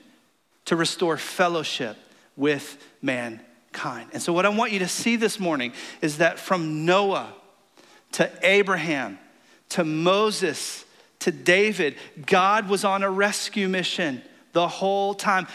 [0.66, 1.98] to restore fellowship
[2.36, 4.10] with mankind.
[4.14, 7.34] And so, what I want you to see this morning is that from Noah
[8.14, 9.20] to Abraham
[9.70, 10.86] to Moses
[11.20, 14.22] to David, God was on a rescue mission
[14.58, 15.46] the whole time.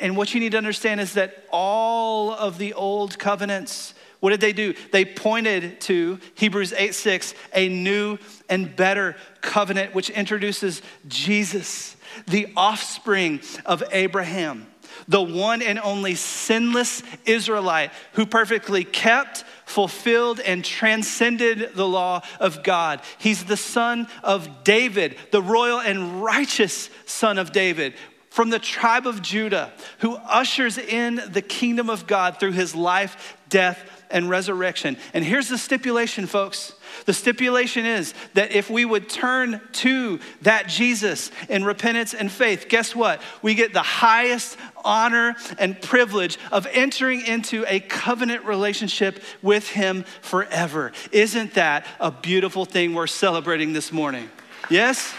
[0.00, 4.40] And what you need to understand is that all of the old covenants, what did
[4.40, 4.74] they do?
[4.90, 12.52] They pointed to Hebrews 8 6, a new and better covenant, which introduces Jesus, the
[12.56, 14.66] offspring of Abraham,
[15.08, 22.62] the one and only sinless Israelite who perfectly kept, fulfilled, and transcended the law of
[22.62, 23.00] God.
[23.16, 27.94] He's the son of David, the royal and righteous son of David,
[28.28, 33.36] from the tribe of Judah, who ushers in the kingdom of God through his life,
[33.48, 34.96] death, and resurrection.
[35.14, 36.74] And here's the stipulation, folks.
[37.06, 42.66] The stipulation is that if we would turn to that Jesus in repentance and faith,
[42.68, 43.20] guess what?
[43.42, 50.04] We get the highest honor and privilege of entering into a covenant relationship with Him
[50.20, 50.92] forever.
[51.12, 54.28] Isn't that a beautiful thing we're celebrating this morning?
[54.70, 55.14] Yes?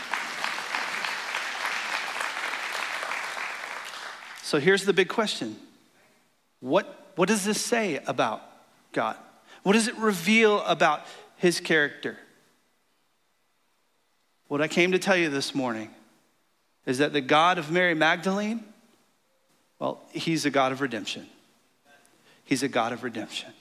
[4.50, 5.58] So here's the big question
[6.60, 8.42] What, what does this say about
[8.94, 9.16] God?
[9.62, 11.02] What does it reveal about
[11.40, 12.18] his character?
[14.48, 15.90] What I came to tell you this morning
[16.86, 18.64] is that the God of Mary Magdalene,
[19.80, 21.28] well, he's a God of redemption.
[22.46, 23.52] He's a God of redemption.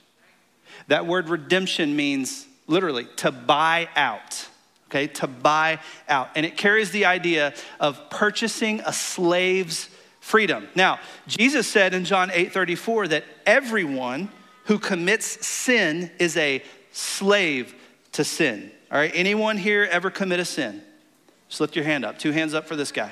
[0.87, 4.47] That word redemption means literally to buy out
[4.89, 6.29] okay, to buy out.
[6.35, 9.87] And it carries the idea of purchasing a slave's
[10.19, 10.67] freedom.
[10.75, 14.29] Now, Jesus said in John 8 34 that everyone
[14.65, 16.63] who commits sin is a
[16.99, 17.73] slave
[18.13, 18.71] to sin.
[18.91, 20.81] All right, anyone here ever commit a sin?
[21.47, 22.19] Just lift your hand up.
[22.19, 23.11] Two hands up for this guy.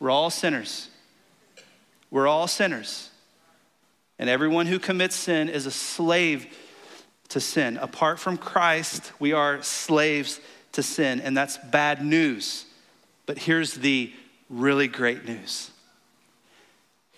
[0.00, 0.88] We're all sinners.
[2.10, 3.10] We're all sinners.
[4.18, 6.46] And everyone who commits sin is a slave
[7.30, 7.76] to sin.
[7.76, 10.40] Apart from Christ, we are slaves
[10.72, 12.66] to sin, and that's bad news.
[13.26, 14.12] But here's the
[14.48, 15.70] really great news.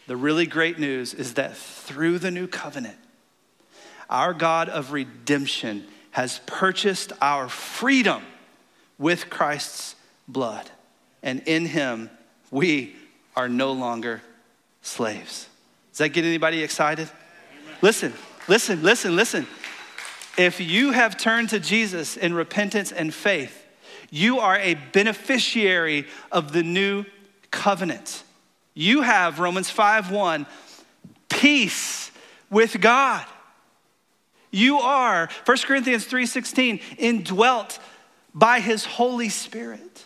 [0.06, 2.96] The really great news is that through the new covenant,
[4.08, 8.22] our God of redemption has purchased our freedom
[8.98, 10.70] with Christ's blood.
[11.22, 12.10] And in him,
[12.50, 12.96] we
[13.34, 14.22] are no longer
[14.80, 15.48] slaves.
[15.92, 17.10] Does that get anybody excited?
[17.82, 18.12] Listen,
[18.48, 19.46] listen, listen, listen.
[20.38, 23.64] If you have turned to Jesus in repentance and faith,
[24.10, 27.04] You are a beneficiary of the new
[27.50, 28.22] covenant.
[28.74, 30.46] You have, Romans 5 1,
[31.28, 32.10] peace
[32.50, 33.24] with God.
[34.50, 37.78] You are, 1 Corinthians 3:16, indwelt
[38.34, 40.04] by his Holy Spirit.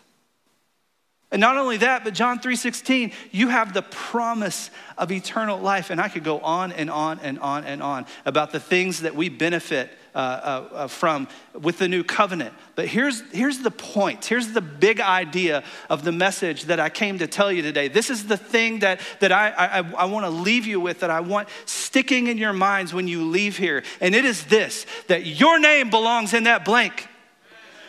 [1.32, 5.90] And not only that, but John 3:16, you have the promise of eternal life.
[5.90, 9.14] And I could go on and on and on and on about the things that
[9.14, 12.52] we benefit uh, uh, uh, from with the new covenant.
[12.74, 14.24] But here's, here's the point.
[14.24, 17.86] Here's the big idea of the message that I came to tell you today.
[17.86, 21.10] This is the thing that, that I, I, I want to leave you with, that
[21.10, 23.84] I want sticking in your minds when you leave here.
[24.00, 27.06] And it is this that your name belongs in that blank.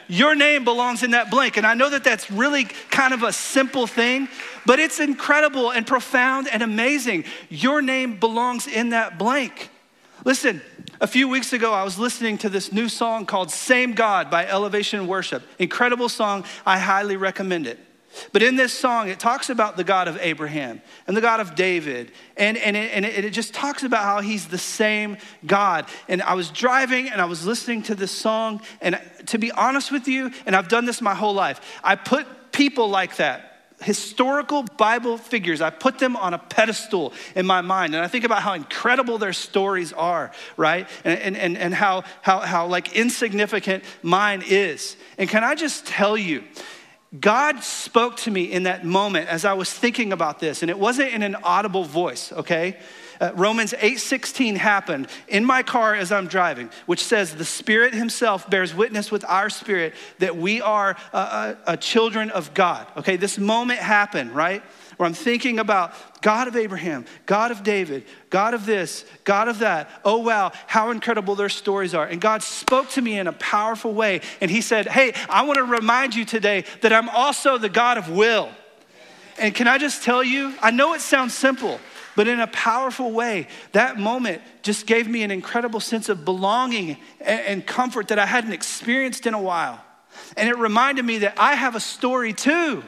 [0.07, 1.57] Your name belongs in that blank.
[1.57, 4.27] And I know that that's really kind of a simple thing,
[4.67, 7.23] but it's incredible and profound and amazing.
[7.49, 9.70] Your name belongs in that blank.
[10.23, 10.61] Listen,
[10.99, 14.45] a few weeks ago, I was listening to this new song called Same God by
[14.45, 15.41] Elevation Worship.
[15.57, 16.45] Incredible song.
[16.65, 17.79] I highly recommend it.
[18.31, 21.55] But in this song, it talks about the God of Abraham and the God of
[21.55, 22.11] David.
[22.37, 25.85] And, and, it, and it, just talks about how he's the same God.
[26.07, 28.61] And I was driving and I was listening to this song.
[28.81, 32.51] And to be honest with you, and I've done this my whole life, I put
[32.51, 33.50] people like that
[33.81, 37.95] historical Bible figures, I put them on a pedestal in my mind.
[37.95, 40.87] And I think about how incredible their stories are, right?
[41.03, 44.95] And, and, and how, how, how like insignificant mine is.
[45.17, 46.43] And can I just tell you,
[47.19, 50.79] God spoke to me in that moment as I was thinking about this, and it
[50.79, 52.77] wasn't in an audible voice, okay?
[53.21, 58.49] Uh, Romans 8:16 happened in my car as I'm driving, which says the Spirit Himself
[58.49, 62.85] bears witness with our spirit that we are a, a, a children of God.
[62.97, 64.61] Okay, this moment happened, right?
[65.01, 69.57] where I'm thinking about God of Abraham, God of David, God of this, God of
[69.57, 69.89] that.
[70.05, 72.05] Oh, wow, how incredible their stories are.
[72.05, 74.21] And God spoke to me in a powerful way.
[74.41, 77.97] And He said, Hey, I want to remind you today that I'm also the God
[77.97, 78.49] of will.
[79.39, 81.79] And can I just tell you, I know it sounds simple,
[82.15, 86.97] but in a powerful way, that moment just gave me an incredible sense of belonging
[87.19, 89.83] and comfort that I hadn't experienced in a while.
[90.35, 92.83] And it reminded me that I have a story too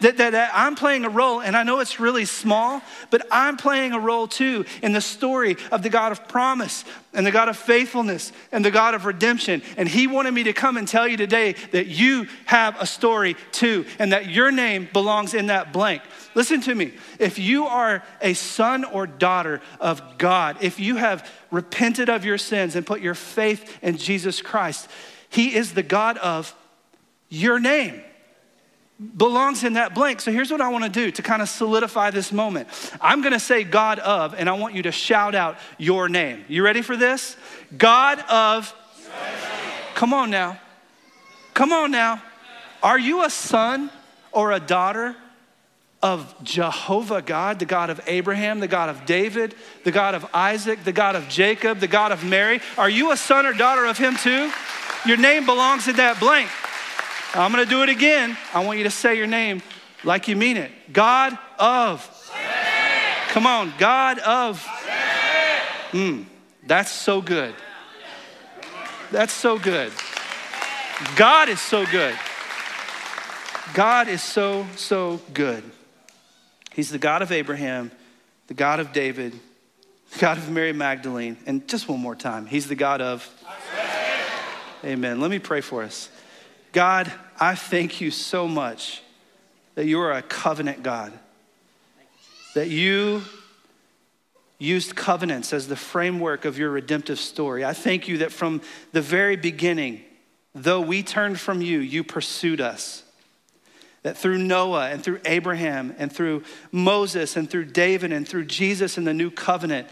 [0.00, 3.56] that, that, that, I'm playing a role, and I know it's really small, but I'm
[3.56, 7.48] playing a role too in the story of the God of promise and the God
[7.48, 9.62] of faithfulness and the God of redemption.
[9.76, 13.36] And He wanted me to come and tell you today that you have a story
[13.52, 16.02] too, and that your name belongs in that blank.
[16.34, 16.94] Listen to me.
[17.18, 22.38] If you are a son or daughter of God, if you have repented of your
[22.38, 24.88] sins and put your faith in Jesus Christ,
[25.28, 26.54] He is the God of
[27.28, 28.02] your name
[28.98, 30.20] belongs in that blank.
[30.20, 32.68] So here's what I want to do to kind of solidify this moment.
[33.00, 36.44] I'm going to say God of, and I want you to shout out your name.
[36.48, 37.36] You ready for this?
[37.76, 38.74] God of.
[39.94, 40.58] Come on now.
[41.54, 42.22] Come on now.
[42.82, 43.90] Are you a son
[44.32, 45.16] or a daughter
[46.02, 50.82] of Jehovah God, the God of Abraham, the God of David, the God of Isaac,
[50.82, 52.60] the God of Jacob, the God of Mary?
[52.76, 54.50] Are you a son or daughter of him too?
[55.06, 56.48] Your name belongs in that blank.
[57.34, 58.36] I'm gonna do it again.
[58.52, 59.62] I want you to say your name
[60.04, 60.70] like you mean it.
[60.92, 62.08] God of.
[63.28, 64.62] Come on, God of.
[65.92, 66.26] Mm,
[66.66, 67.54] that's so good.
[69.10, 69.92] That's so good.
[71.16, 72.14] God is so good.
[73.74, 75.64] God is so, so good.
[76.72, 77.90] He's the God of Abraham,
[78.46, 79.32] the God of David,
[80.12, 83.28] the God of Mary Magdalene, and just one more time, He's the God of.
[84.84, 85.20] Amen.
[85.20, 86.10] Let me pray for us.
[86.72, 89.02] God, I thank you so much
[89.74, 91.12] that you are a covenant God,
[92.54, 93.22] that you
[94.58, 97.64] used covenants as the framework of your redemptive story.
[97.64, 100.02] I thank you that from the very beginning,
[100.54, 103.02] though we turned from you, you pursued us.
[104.02, 108.98] That through Noah and through Abraham and through Moses and through David and through Jesus
[108.98, 109.88] in the new covenant,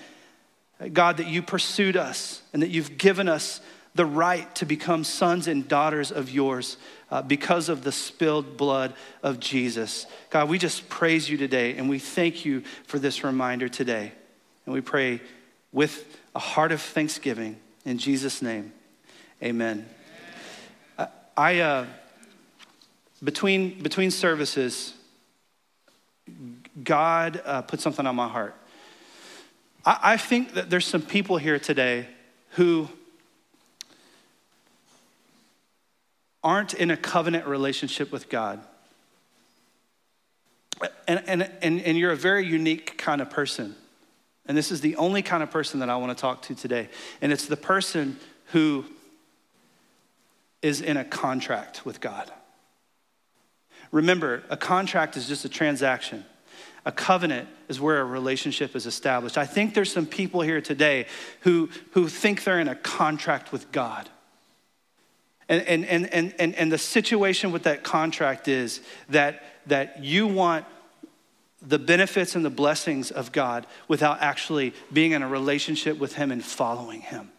[0.92, 3.60] God, that you pursued us and that you've given us
[3.94, 6.76] the right to become sons and daughters of yours
[7.10, 10.06] uh, because of the spilled blood of Jesus.
[10.30, 14.12] God, we just praise you today and we thank you for this reminder today.
[14.64, 15.20] And we pray
[15.72, 18.72] with a heart of thanksgiving in Jesus' name.
[19.42, 19.88] Amen.
[20.96, 21.86] Uh, I, uh,
[23.24, 24.94] between, between services,
[26.84, 28.54] God uh, put something on my heart.
[29.84, 32.06] I, I think that there's some people here today
[32.50, 32.88] who
[36.42, 38.60] aren't in a covenant relationship with God.
[41.06, 43.74] And, and, and, and you're a very unique kind of person.
[44.46, 46.88] And this is the only kind of person that I want to talk to today.
[47.20, 48.84] And it's the person who
[50.62, 52.30] is in a contract with God.
[53.92, 56.24] Remember, a contract is just a transaction.
[56.86, 59.36] A covenant is where a relationship is established.
[59.36, 61.06] I think there's some people here today
[61.40, 64.08] who, who think they're in a contract with God.
[65.50, 70.64] And, and, and, and, and the situation with that contract is that, that you want
[71.60, 76.30] the benefits and the blessings of God without actually being in a relationship with Him
[76.30, 77.32] and following Him.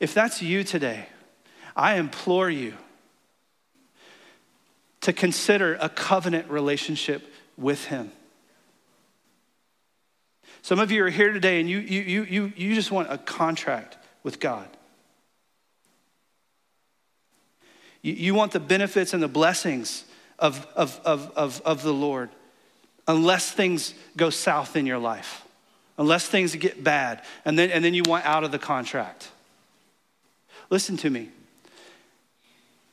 [0.00, 1.06] If that's you today,
[1.76, 2.74] I implore you
[5.02, 8.10] to consider a covenant relationship with Him.
[10.66, 13.96] Some of you are here today and you, you, you, you just want a contract
[14.24, 14.66] with God.
[18.02, 20.04] You, you want the benefits and the blessings
[20.40, 22.30] of, of, of, of, of the Lord
[23.06, 25.44] unless things go south in your life,
[25.98, 29.30] unless things get bad, and then, and then you want out of the contract.
[30.68, 31.28] Listen to me.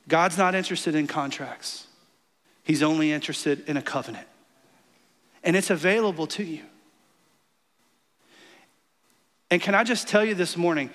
[0.06, 1.88] God's not interested in contracts.
[2.62, 4.28] He's only interested in a covenant.
[5.42, 6.62] And it's available to you.
[9.54, 10.90] And can I just tell you this morning,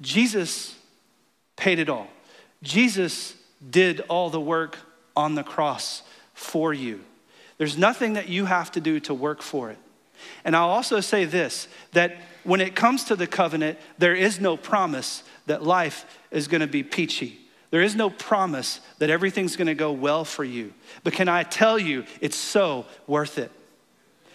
[0.00, 0.74] Jesus
[1.54, 2.08] paid it all.
[2.60, 3.36] Jesus
[3.70, 4.78] did all the work
[5.14, 6.02] on the cross
[6.32, 7.04] for you.
[7.56, 9.78] There's nothing that you have to do to work for it.
[10.44, 14.56] And I'll also say this that when it comes to the covenant, there is no
[14.56, 17.38] promise that life is going to be peachy.
[17.70, 20.74] There is no promise that everything's going to go well for you.
[21.04, 23.52] But can I tell you, it's so worth it.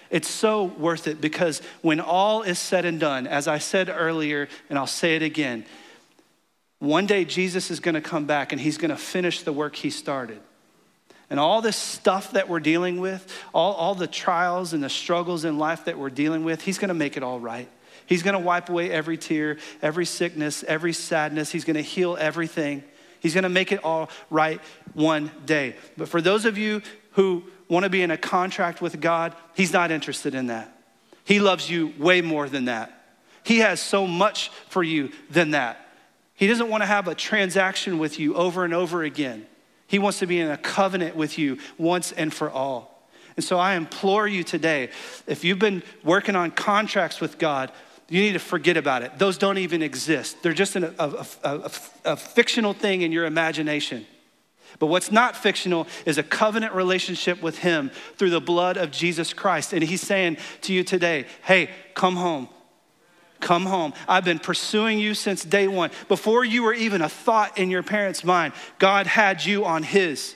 [0.09, 4.47] It's so worth it because when all is said and done, as I said earlier,
[4.69, 5.65] and I'll say it again,
[6.79, 9.75] one day Jesus is going to come back and he's going to finish the work
[9.75, 10.39] he started.
[11.29, 15.45] And all this stuff that we're dealing with, all, all the trials and the struggles
[15.45, 17.69] in life that we're dealing with, he's going to make it all right.
[18.07, 21.51] He's going to wipe away every tear, every sickness, every sadness.
[21.51, 22.83] He's going to heal everything.
[23.19, 24.59] He's going to make it all right
[24.93, 25.75] one day.
[25.95, 26.81] But for those of you
[27.11, 30.75] who want to be in a contract with God, He's not interested in that.
[31.23, 32.95] He loves you way more than that.
[33.43, 35.87] He has so much for you than that.
[36.33, 39.45] He doesn't want to have a transaction with you over and over again.
[39.87, 43.07] He wants to be in a covenant with you once and for all.
[43.35, 44.89] And so I implore you today
[45.27, 47.71] if you've been working on contracts with God,
[48.09, 49.17] you need to forget about it.
[49.17, 50.41] Those don't even exist.
[50.41, 51.71] They're just a, a, a,
[52.05, 54.05] a fictional thing in your imagination.
[54.79, 59.33] But what's not fictional is a covenant relationship with Him through the blood of Jesus
[59.33, 59.73] Christ.
[59.73, 62.47] And He's saying to you today, hey, come home.
[63.41, 63.93] Come home.
[64.07, 65.91] I've been pursuing you since day one.
[66.07, 70.35] Before you were even a thought in your parents' mind, God had you on His.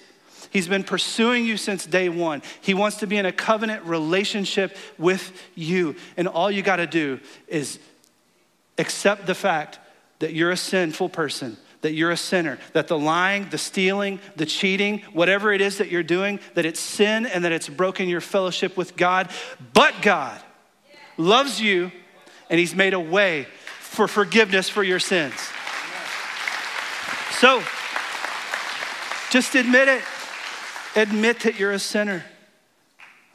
[0.51, 2.43] He's been pursuing you since day one.
[2.61, 5.95] He wants to be in a covenant relationship with you.
[6.15, 7.79] And all you got to do is
[8.77, 9.79] accept the fact
[10.19, 14.45] that you're a sinful person, that you're a sinner, that the lying, the stealing, the
[14.45, 18.21] cheating, whatever it is that you're doing, that it's sin and that it's broken your
[18.21, 19.29] fellowship with God.
[19.73, 20.41] But God
[21.17, 21.91] loves you
[22.49, 23.47] and He's made a way
[23.79, 25.35] for forgiveness for your sins.
[27.39, 27.61] So,
[29.29, 30.03] just admit it.
[30.95, 32.23] Admit that you're a sinner.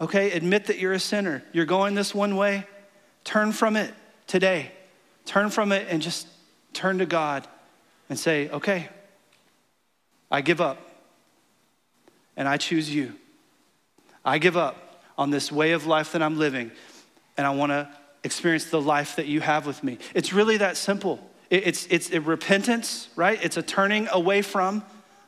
[0.01, 0.31] Okay?
[0.31, 1.43] Admit that you're a sinner.
[1.53, 2.67] You're going this one way.
[3.25, 3.93] Turn from it
[4.27, 4.73] today.
[5.27, 6.29] Turn from it and just
[6.73, 7.47] turn to God
[8.09, 8.89] and say, okay,
[10.31, 10.79] I give up
[12.37, 13.15] and I choose you.
[14.25, 16.71] I give up on this way of life that I'm living
[17.37, 17.89] and I want to
[18.25, 19.99] experience the life that you have with me.
[20.15, 21.21] It's really that simple.
[21.51, 23.43] It's, it's a repentance, right?
[23.43, 24.85] It's a turning away from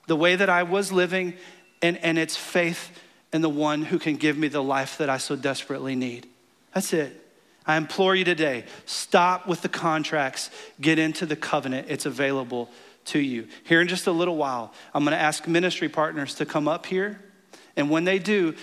[0.06, 1.34] the way that I was living
[1.82, 2.90] and, and it's faith
[3.32, 6.28] in the one who can give me the life that I so desperately need.
[6.74, 7.19] That's it.
[7.70, 10.50] I implore you today stop with the contracts,
[10.80, 11.86] get into the covenant.
[11.88, 12.68] It's available
[13.06, 13.46] to you.
[13.64, 16.86] Here in just a little while, I'm going to ask ministry partners to come up
[16.86, 17.20] here.
[17.76, 18.54] And when they do,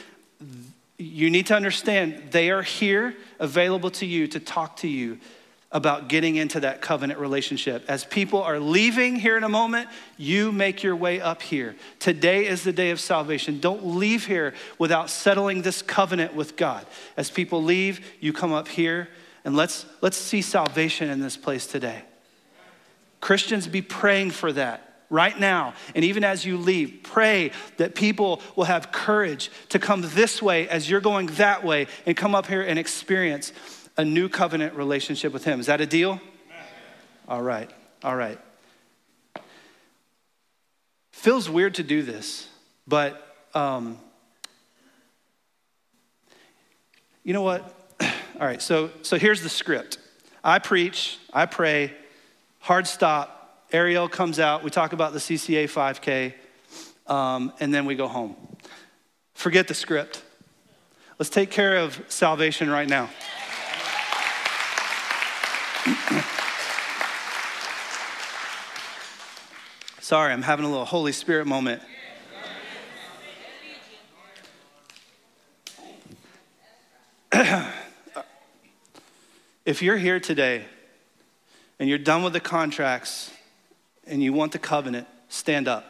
[0.97, 5.20] you need to understand they are here available to you to talk to you
[5.72, 7.84] about getting into that covenant relationship.
[7.89, 11.76] As people are leaving here in a moment, you make your way up here.
[11.99, 13.59] Today is the day of salvation.
[13.59, 16.86] Don't leave here without settling this covenant with God.
[17.18, 19.09] As people leave, you come up here
[19.43, 22.03] and let's let's see salvation in this place today.
[23.20, 25.74] Christians be praying for that right now.
[25.95, 30.68] And even as you leave, pray that people will have courage to come this way
[30.68, 33.53] as you're going that way and come up here and experience
[33.98, 35.60] a new covenant relationship with Him.
[35.60, 36.12] Is that a deal?
[36.12, 36.22] Amen.
[37.28, 37.70] All right,
[38.04, 38.39] all right.
[41.12, 42.48] Feels weird to do this,
[42.88, 43.98] but um,
[47.24, 47.74] you know what?
[48.39, 49.98] All right, so, so here's the script
[50.43, 51.91] I preach, I pray,
[52.60, 54.64] hard stop, Ariel comes out.
[54.64, 56.34] We talk about the CCA 5K,
[57.12, 58.36] um, and then we go home.
[59.34, 60.24] Forget the script.
[61.20, 63.10] Let's take care of salvation right now.
[70.07, 71.81] Sorry, I'm having a little Holy Spirit moment.
[79.65, 80.63] if you're here today
[81.77, 83.31] and you're done with the contracts
[84.05, 85.85] and you want the covenant, stand up.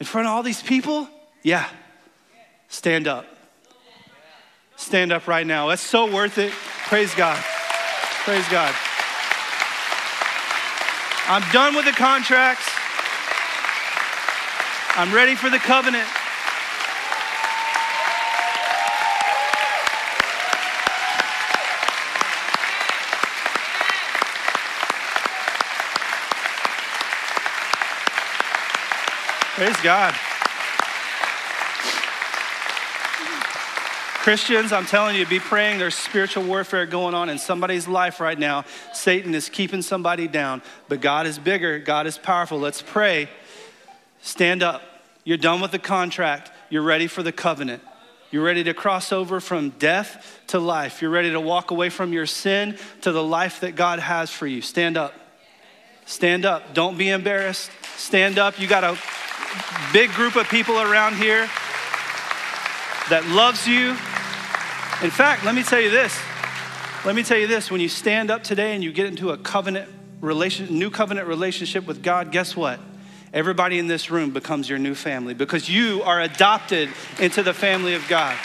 [0.00, 1.08] In front of all these people?
[1.44, 1.68] Yeah.
[2.68, 3.26] Stand up.
[4.74, 5.68] Stand up right now.
[5.68, 6.50] That's so worth it.
[6.50, 7.40] Praise God.
[8.24, 8.74] Praise God.
[11.26, 12.68] I'm done with the contracts.
[14.94, 16.06] I'm ready for the covenant.
[29.56, 30.29] Praise God.
[34.30, 35.80] Christians, I'm telling you, be praying.
[35.80, 38.64] There's spiritual warfare going on in somebody's life right now.
[38.92, 42.56] Satan is keeping somebody down, but God is bigger, God is powerful.
[42.56, 43.28] Let's pray.
[44.22, 44.82] Stand up.
[45.24, 47.82] You're done with the contract, you're ready for the covenant.
[48.30, 51.02] You're ready to cross over from death to life.
[51.02, 54.46] You're ready to walk away from your sin to the life that God has for
[54.46, 54.62] you.
[54.62, 55.12] Stand up.
[56.06, 56.72] Stand up.
[56.72, 57.68] Don't be embarrassed.
[57.96, 58.60] Stand up.
[58.60, 58.96] You got a
[59.92, 61.50] big group of people around here
[63.08, 63.96] that loves you.
[65.02, 66.14] In fact, let me tell you this.
[67.06, 67.70] Let me tell you this.
[67.70, 69.88] When you stand up today and you get into a covenant
[70.20, 72.78] relation, new covenant relationship with God, guess what?
[73.32, 77.94] Everybody in this room becomes your new family because you are adopted into the family
[77.94, 78.36] of God.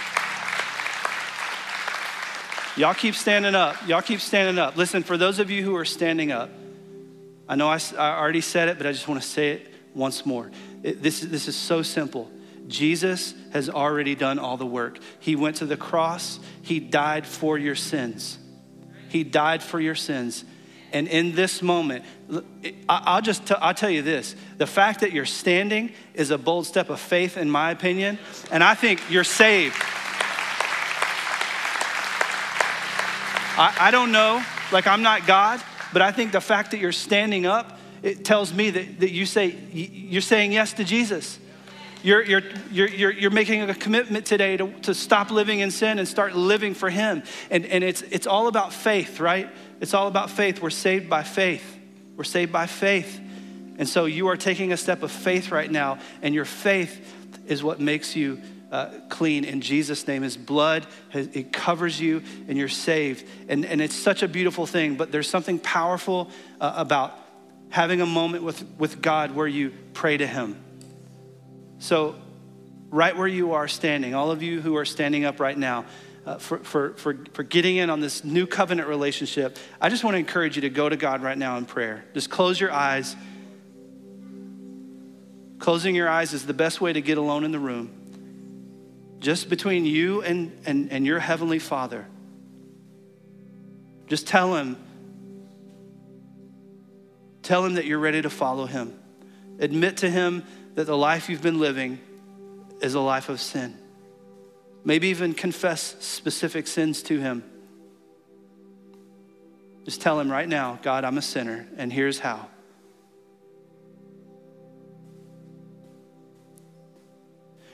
[2.77, 3.75] Y'all keep standing up.
[3.85, 4.77] Y'all keep standing up.
[4.77, 6.49] Listen, for those of you who are standing up,
[7.49, 10.25] I know I, I already said it, but I just want to say it once
[10.25, 10.51] more.
[10.83, 12.31] It, this, this is so simple.
[12.67, 14.99] Jesus has already done all the work.
[15.19, 18.37] He went to the cross, He died for your sins.
[19.09, 20.43] He died for your sins.
[20.91, 22.05] And in this moment,
[22.87, 26.65] I'll just t- I'll tell you this the fact that you're standing is a bold
[26.65, 28.17] step of faith, in my opinion.
[28.51, 29.75] And I think you're saved.
[33.57, 35.61] I, I don't know, like I'm not God,
[35.93, 39.25] but I think the fact that you're standing up it tells me that, that you
[39.25, 41.39] say, you're saying yes to Jesus.
[42.05, 42.41] You're, you're,
[42.71, 46.75] you're, you're, making a commitment today to, to stop living in sin and start living
[46.75, 47.23] for Him.
[47.49, 49.49] And, and it's, it's all about faith, right?
[49.81, 50.61] It's all about faith.
[50.61, 51.79] We're saved by faith.
[52.15, 53.19] We're saved by faith.
[53.79, 57.11] And so you are taking a step of faith right now, and your faith
[57.47, 58.39] is what makes you
[58.71, 60.21] uh, clean in Jesus' name.
[60.21, 63.27] His blood, it covers you, and you're saved.
[63.49, 66.29] And, and it's such a beautiful thing, but there's something powerful
[66.61, 67.19] uh, about
[67.69, 70.64] having a moment with, with God where you pray to Him.
[71.85, 72.15] So,
[72.89, 75.85] right where you are standing, all of you who are standing up right now,
[76.25, 80.15] uh, for, for, for, for getting in on this new covenant relationship, I just want
[80.15, 82.03] to encourage you to go to God right now in prayer.
[82.15, 83.15] Just close your eyes.
[85.59, 87.91] Closing your eyes is the best way to get alone in the room.
[89.19, 92.07] Just between you and, and, and your Heavenly Father.
[94.07, 94.75] Just tell Him,
[97.43, 98.99] Tell him that you're ready to follow him.
[99.59, 100.43] Admit to him
[100.75, 101.99] that the life you've been living
[102.81, 103.75] is a life of sin.
[104.83, 107.43] Maybe even confess specific sins to him.
[109.85, 112.47] Just tell him right now, God, I'm a sinner, and here's how.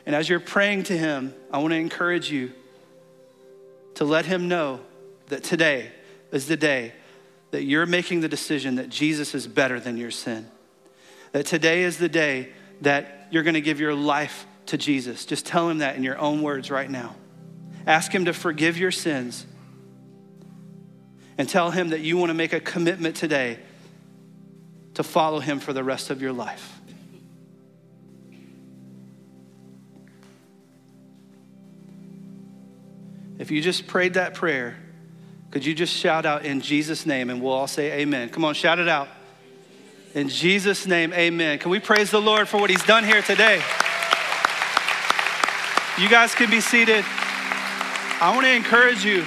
[0.06, 2.52] And as you're praying to him, I want to encourage you
[3.96, 4.80] to let him know
[5.28, 5.92] that today
[6.32, 6.94] is the day
[7.52, 10.50] that you're making the decision that Jesus is better than your sin.
[11.34, 12.50] That today is the day
[12.82, 15.26] that you're going to give your life to Jesus.
[15.26, 17.16] Just tell him that in your own words right now.
[17.88, 19.46] Ask him to forgive your sins
[21.38, 23.60] and tell him that you want to make a commitment today
[24.96, 26.80] to follow him for the rest of your life.
[33.40, 34.78] If you just prayed that prayer,
[35.50, 38.30] could you just shout out in Jesus' name and we'll all say amen?
[38.30, 39.08] Come on, shout it out.
[40.14, 41.60] In Jesus' name, amen.
[41.60, 43.62] Can we praise the Lord for what he's done here today?
[45.98, 47.06] You guys can be seated.
[48.20, 49.26] I want to encourage you.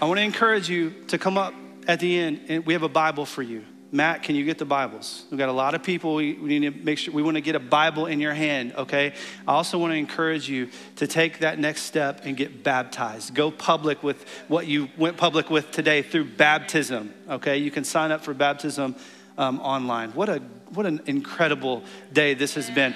[0.00, 1.54] I want to encourage you to come up
[1.86, 3.64] at the end and we have a Bible for you.
[3.90, 5.24] Matt, can you get the Bibles?
[5.30, 6.14] We've got a lot of people.
[6.14, 8.74] We, we need to make sure we want to get a Bible in your hand,
[8.76, 9.14] okay?
[9.46, 13.34] I also want to encourage you to take that next step and get baptized.
[13.34, 17.56] Go public with what you went public with today through baptism, okay?
[17.56, 18.94] You can sign up for baptism
[19.38, 20.10] um, online.
[20.10, 20.42] What, a,
[20.74, 21.82] what an incredible
[22.12, 22.94] day this has been.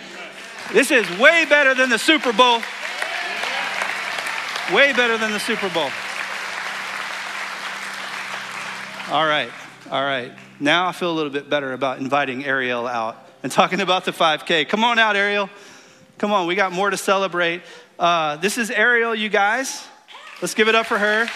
[0.74, 2.60] This is way better than the Super Bowl.
[4.74, 5.90] Way better than the Super Bowl.
[9.10, 9.50] All right,
[9.90, 10.32] all right.
[10.60, 14.12] Now I feel a little bit better about inviting Ariel out and talking about the
[14.12, 14.68] 5K.
[14.68, 15.50] Come on out, Ariel.
[16.18, 17.62] Come on, we got more to celebrate.
[17.98, 19.86] Uh, this is Ariel, you guys.
[20.40, 21.26] Let's give it up for her.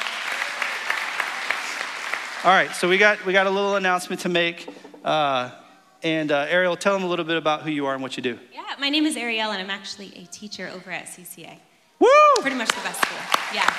[2.44, 4.68] All right, so we got we got a little announcement to make.
[5.04, 5.50] Uh,
[6.02, 8.22] and uh, Ariel, tell them a little bit about who you are and what you
[8.22, 8.38] do.
[8.52, 11.58] Yeah, my name is Ariel, and I'm actually a teacher over at CCA.
[11.99, 12.09] Woo!
[12.40, 13.18] Pretty much the best school.
[13.55, 13.72] Yeah.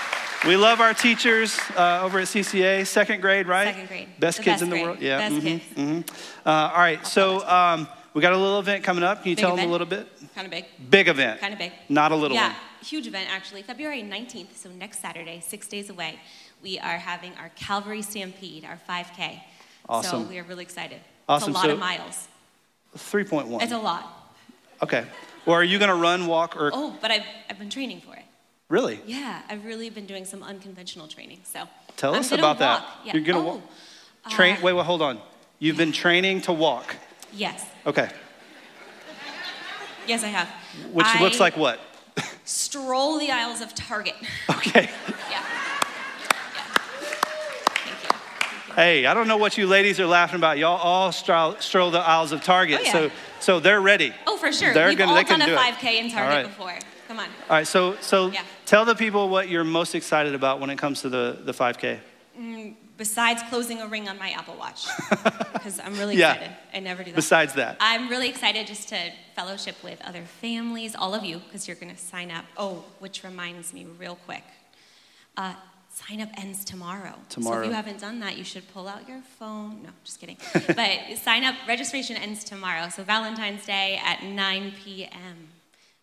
[0.47, 3.73] We love our teachers uh, over at CCA, second grade, right?
[3.73, 4.07] Second grade.
[4.19, 4.85] Best The kids best in the grade.
[4.85, 4.99] world.
[5.01, 5.17] Yeah.
[5.29, 5.63] Best mhm, kids.
[5.75, 6.09] mhm.
[6.45, 9.23] Uh, all right, so um, we got a little event coming up.
[9.23, 10.07] Can you Big tell them a little bit?
[10.35, 10.65] Kind of big.
[10.89, 11.39] Big event.
[11.39, 11.71] Kind of big.
[11.89, 12.55] Not a little yeah, one.
[12.81, 13.63] huge event actually.
[13.63, 16.19] February 19th, so next Saturday, six days away,
[16.61, 19.41] we are having our Calvary Stampede, our 5K.
[19.89, 20.23] Awesome.
[20.23, 20.99] So we are really excited.
[21.27, 21.49] Awesome.
[21.49, 22.27] It's a lot So- of miles.
[22.95, 23.61] 3.1.
[23.63, 24.31] It's a lot.
[24.83, 25.05] okay.
[25.47, 28.13] Well, are you going to run, walk, or Oh, but I've, I've been training for
[28.13, 28.23] it.
[28.67, 28.99] really?
[29.05, 31.39] Yeah, I've really been doing some unconventional training.
[31.45, 31.63] So
[31.95, 32.85] Tell I'm us about that.
[33.05, 33.13] Yeah.
[33.13, 33.61] You're gonna oh, walk.
[34.29, 34.57] Train.
[34.57, 35.21] uh, wait, wait, hold on.
[35.59, 36.97] You've been training to walk.
[37.33, 37.65] Yes.
[37.85, 38.09] Okay.
[40.05, 40.49] Yes, I have.
[40.91, 41.79] Which I looks like what?
[42.43, 44.15] stroll the aisles of Target.
[44.49, 44.83] Okay.
[44.83, 45.15] Yeah.
[45.31, 45.43] Yeah.
[47.85, 48.09] Thank you.
[48.09, 48.73] Thank you.
[48.75, 50.57] Hey, I don't know what you ladies are laughing about.
[50.57, 52.91] Y'all all stroll, stroll the aisles of Target, Oh, yeah.
[52.91, 54.13] so so they're ready.
[54.25, 54.73] Oh, for sure.
[54.73, 56.45] They're We've gonna- all they can done a do 5K in Target right.
[56.47, 56.77] before.
[57.07, 57.25] Come on.
[57.49, 58.43] All right, so so Yeah.
[58.65, 61.99] tell the people what you're most excited about when it comes to the the 5K.
[62.97, 64.87] Besides closing a ring on my Apple Watch,
[65.53, 66.33] because I'm really Yeah.
[66.33, 66.55] excited.
[66.73, 67.15] I never do that.
[67.15, 71.67] Besides that, I'm really excited just to fellowship with other families, all of you, because
[71.67, 72.45] you're going to sign up.
[72.57, 74.43] Oh, which reminds me, real quick.
[75.37, 75.53] Uh,
[76.07, 77.13] sign up ends tomorrow.
[77.29, 77.57] Tomorrow.
[77.57, 79.83] So if you haven't done that, you should pull out your phone.
[79.83, 80.37] No, just kidding.
[80.75, 81.55] but sign up.
[81.67, 82.89] Registration ends tomorrow.
[82.89, 85.49] So Valentine's Day at 9 p.m.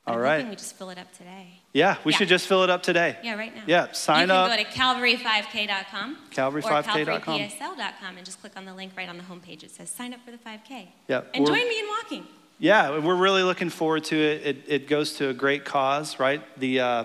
[0.05, 0.49] But All I'm right.
[0.49, 1.47] we just fill it up today.
[1.73, 2.19] yeah, we Yeah.
[2.19, 3.17] should just fill it up today.
[3.23, 3.63] Yeah, right now.
[3.67, 4.51] Yeah, sign up.
[4.51, 4.59] you up.
[4.59, 7.09] can go to calvary5k.com Calvary5k.com.
[7.09, 9.63] or calvarypsl.com and just click on the link right on the homepage.
[9.63, 10.89] It says sign up for the 5K.
[11.09, 12.27] Yeah, And join me in walking.
[12.59, 14.47] Yeah, we're really looking forward to it.
[14.47, 16.43] It, it goes to a great cause, right?
[16.59, 17.05] The uh,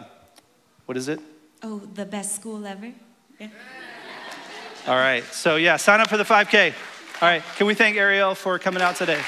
[0.85, 1.19] what is it?
[1.61, 2.91] Oh, the best school ever.
[3.37, 3.49] Yeah.
[4.87, 5.25] All right.
[5.25, 6.73] So yeah, sign up for the 5K.
[7.21, 7.43] All right.
[7.57, 9.21] Can we thank Ariel for coming out today?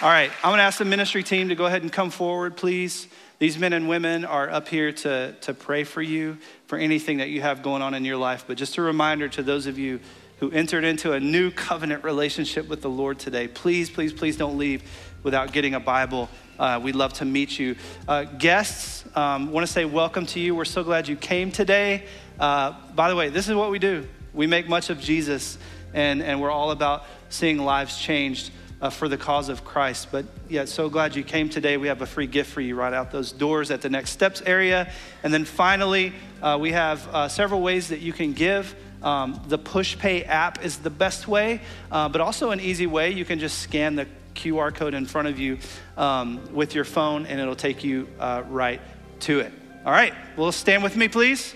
[0.00, 0.30] All right.
[0.44, 3.08] I'm going to ask the ministry team to go ahead and come forward, please.
[3.40, 7.30] These men and women are up here to, to pray for you for anything that
[7.30, 8.44] you have going on in your life.
[8.46, 9.98] But just a reminder to those of you
[10.38, 14.56] who entered into a new covenant relationship with the Lord today, please, please, please don't
[14.56, 14.84] leave
[15.22, 16.28] without getting a Bible.
[16.58, 17.76] Uh, we'd love to meet you.
[18.08, 20.54] Uh, guests, um, want to say welcome to you.
[20.54, 22.04] We're so glad you came today.
[22.38, 24.06] Uh, by the way, this is what we do
[24.36, 25.56] we make much of Jesus,
[25.94, 28.50] and, and we're all about seeing lives changed
[28.82, 30.08] uh, for the cause of Christ.
[30.12, 31.78] But yeah, so glad you came today.
[31.78, 34.42] We have a free gift for you right out those doors at the Next Steps
[34.44, 34.92] area.
[35.22, 36.12] And then finally,
[36.42, 38.74] uh, we have uh, several ways that you can give.
[39.02, 43.10] Um, the PushPay app is the best way, uh, but also an easy way.
[43.10, 44.06] You can just scan the
[44.36, 45.58] QR code in front of you
[45.96, 48.80] um, with your phone, and it'll take you uh, right
[49.20, 49.52] to it.
[49.84, 51.54] All right, well, stand with me, please.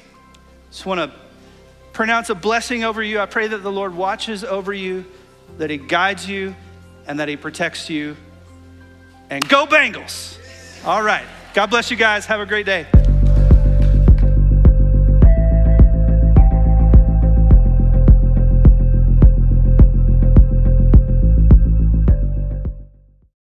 [0.70, 1.16] Just want to
[1.92, 3.20] pronounce a blessing over you.
[3.20, 5.04] I pray that the Lord watches over you,
[5.58, 6.54] that He guides you,
[7.06, 8.16] and that He protects you.
[9.30, 10.38] And go Bengals!
[10.84, 11.26] All right.
[11.52, 12.26] God bless you guys.
[12.26, 12.86] Have a great day.